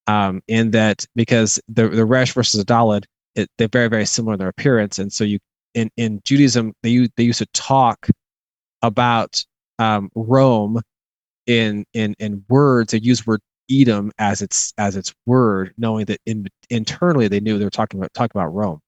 [0.07, 3.03] um, in that because the the Resh versus the Dalet,
[3.35, 5.37] it, they're very very similar in their appearance, and so you
[5.77, 8.07] in in Judaism they they used to talk
[8.81, 9.43] about
[9.79, 10.81] um, Rome
[11.45, 12.91] in in in words.
[12.91, 13.41] They use word
[13.71, 17.99] Edom as its as its word, knowing that in, internally they knew they were talking
[17.99, 18.79] about talking about Rome.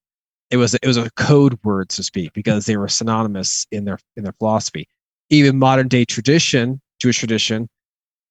[0.50, 3.84] It was it was a code word, so to speak, because they were synonymous in
[3.84, 4.88] their in their philosophy.
[5.30, 7.68] Even modern day tradition, Jewish tradition,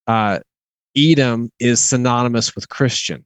[0.06, 0.40] uh,
[0.94, 3.24] Edom is synonymous with Christian.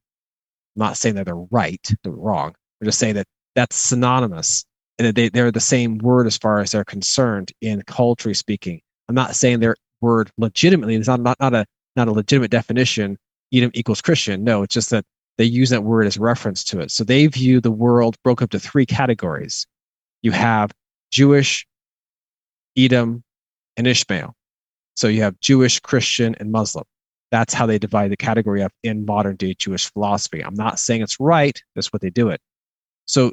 [0.77, 2.55] I'm not saying that they're right, they're wrong.
[2.81, 4.65] We're just saying that that's synonymous
[4.98, 8.80] and they, they're the same word as far as they're concerned in culturally speaking.
[9.08, 10.94] I'm not saying their word legitimately.
[10.94, 11.66] It's not, not, not a
[11.96, 13.16] not a legitimate definition.
[13.52, 14.42] Edom equals Christian.
[14.44, 15.04] No, it's just that
[15.38, 16.90] they use that word as reference to it.
[16.90, 19.66] So they view the world broke up to three categories.
[20.22, 20.72] You have
[21.10, 21.66] Jewish,
[22.76, 23.22] Edom,
[23.76, 24.34] and Ishmael.
[24.96, 26.84] So you have Jewish, Christian, and Muslim.
[27.30, 30.40] That's how they divide the category up in modern day Jewish philosophy.
[30.40, 31.60] I'm not saying it's right.
[31.74, 32.40] That's what they do it.
[33.06, 33.32] So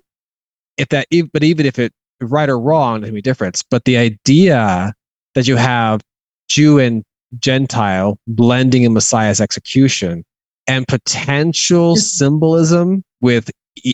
[0.78, 3.64] if that, but even if it right or wrong, there's a difference.
[3.64, 4.94] But the idea
[5.36, 6.02] that you have
[6.48, 7.04] Jew and
[7.40, 10.26] Gentile blending in Messiah's execution
[10.68, 13.50] and potential symbolism with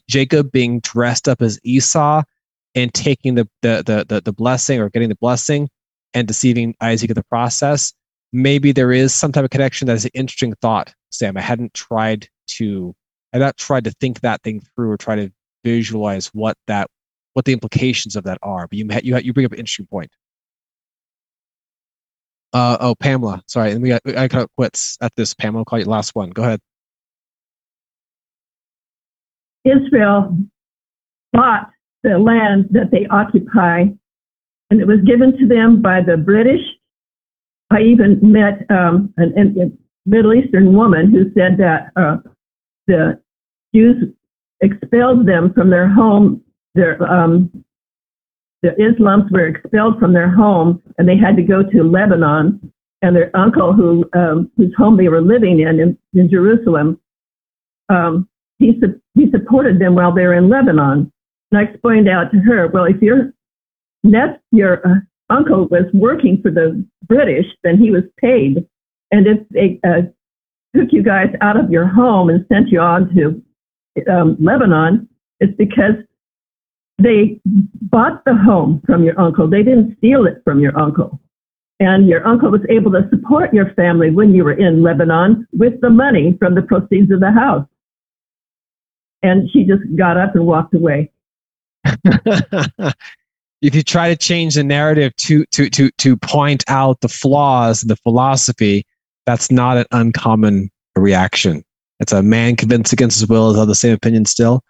[0.09, 2.23] Jacob being dressed up as Esau
[2.75, 5.69] and taking the, the, the, the, the blessing or getting the blessing
[6.13, 7.93] and deceiving Isaac in the process.
[8.33, 11.37] Maybe there is some type of connection that is an interesting thought, Sam.
[11.37, 12.95] I hadn't tried to,
[13.33, 15.31] I not tried to think that thing through or try to
[15.63, 16.89] visualize what that,
[17.33, 18.67] what the implications of that are.
[18.67, 20.11] But you, you, you bring up an interesting point.
[22.53, 23.43] Uh, oh, Pamela.
[23.47, 25.33] Sorry, and we got, I got quits at this.
[25.33, 26.29] Pamela, call you last one.
[26.29, 26.59] Go ahead.
[29.65, 30.37] Israel
[31.33, 31.69] bought
[32.03, 33.85] the land that they occupy,
[34.71, 36.61] and it was given to them by the British.
[37.69, 42.17] I even met um, an, an, Middle Eastern woman who said that uh,
[42.87, 43.21] the
[43.75, 44.13] Jews
[44.61, 46.41] expelled them from their home.
[46.75, 47.63] Their um,
[48.63, 52.73] the Islams were expelled from their home, and they had to go to Lebanon.
[53.03, 56.99] And their uncle, who um, whose home they were living in in, in Jerusalem,
[57.89, 58.27] um,
[58.57, 61.11] he, su- he supported them while they were in Lebanon.
[61.51, 63.33] And I explained out to her, well, if your
[64.03, 64.95] nep- your uh,
[65.29, 68.65] uncle was working for the British, then he was paid.
[69.11, 70.01] And if they uh,
[70.75, 73.41] took you guys out of your home and sent you on to
[74.09, 75.07] um, Lebanon,
[75.39, 75.95] it's because
[76.97, 79.49] they bought the home from your uncle.
[79.49, 81.19] They didn't steal it from your uncle.
[81.79, 85.79] And your uncle was able to support your family when you were in Lebanon with
[85.81, 87.67] the money from the proceeds of the house
[89.23, 91.11] and she just got up and walked away.
[92.05, 97.81] if you try to change the narrative to to to to point out the flaws
[97.81, 98.85] in the philosophy,
[99.25, 101.63] that's not an uncommon reaction.
[101.99, 104.63] It's a man convinced against his will is of the same opinion still.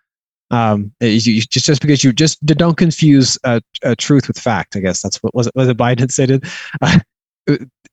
[0.50, 3.60] Um, you, just just because you just don't confuse uh,
[3.98, 4.76] truth with fact.
[4.76, 5.56] I guess that's what was it.
[5.56, 6.46] Was it Biden stated
[6.82, 7.00] uh,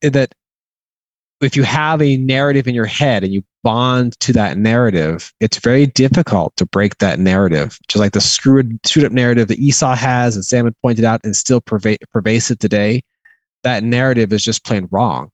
[0.03, 0.35] that
[1.41, 5.59] if you have a narrative in your head and you bond to that narrative, it's
[5.59, 7.79] very difficult to break that narrative.
[7.89, 11.21] Just like the screwed, screwed up narrative that Esau has and Sam had pointed out
[11.25, 13.03] and still perva- pervasive today,
[13.63, 15.31] that narrative is just plain wrong.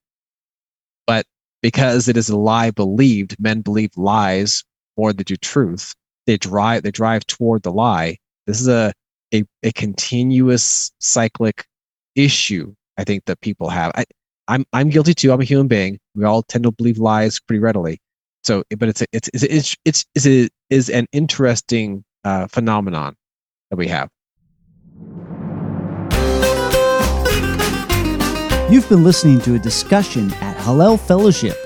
[1.62, 4.64] Because it is a lie believed, men believe lies
[4.96, 5.94] more than do truth.
[6.26, 8.16] They drive, they drive toward the lie.
[8.46, 8.92] This is a,
[9.34, 11.66] a, a continuous cyclic
[12.14, 13.92] issue, I think, that people have.
[13.94, 14.04] I,
[14.48, 15.32] I'm I'm guilty too.
[15.32, 15.98] I'm a human being.
[16.14, 18.00] We all tend to believe lies pretty readily.
[18.42, 23.16] So, but it's a, it's it's it's it's, is an interesting uh, phenomenon
[23.70, 24.08] that we have.
[28.70, 31.56] You've been listening to a discussion at Hallel Fellowship.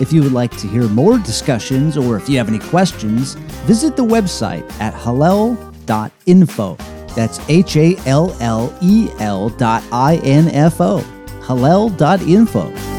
[0.00, 3.34] If you would like to hear more discussions or if you have any questions,
[3.66, 6.76] visit the website at hallel.info.
[7.14, 11.04] That's H A L L E L dot I N F O
[11.44, 12.93] hallel.info.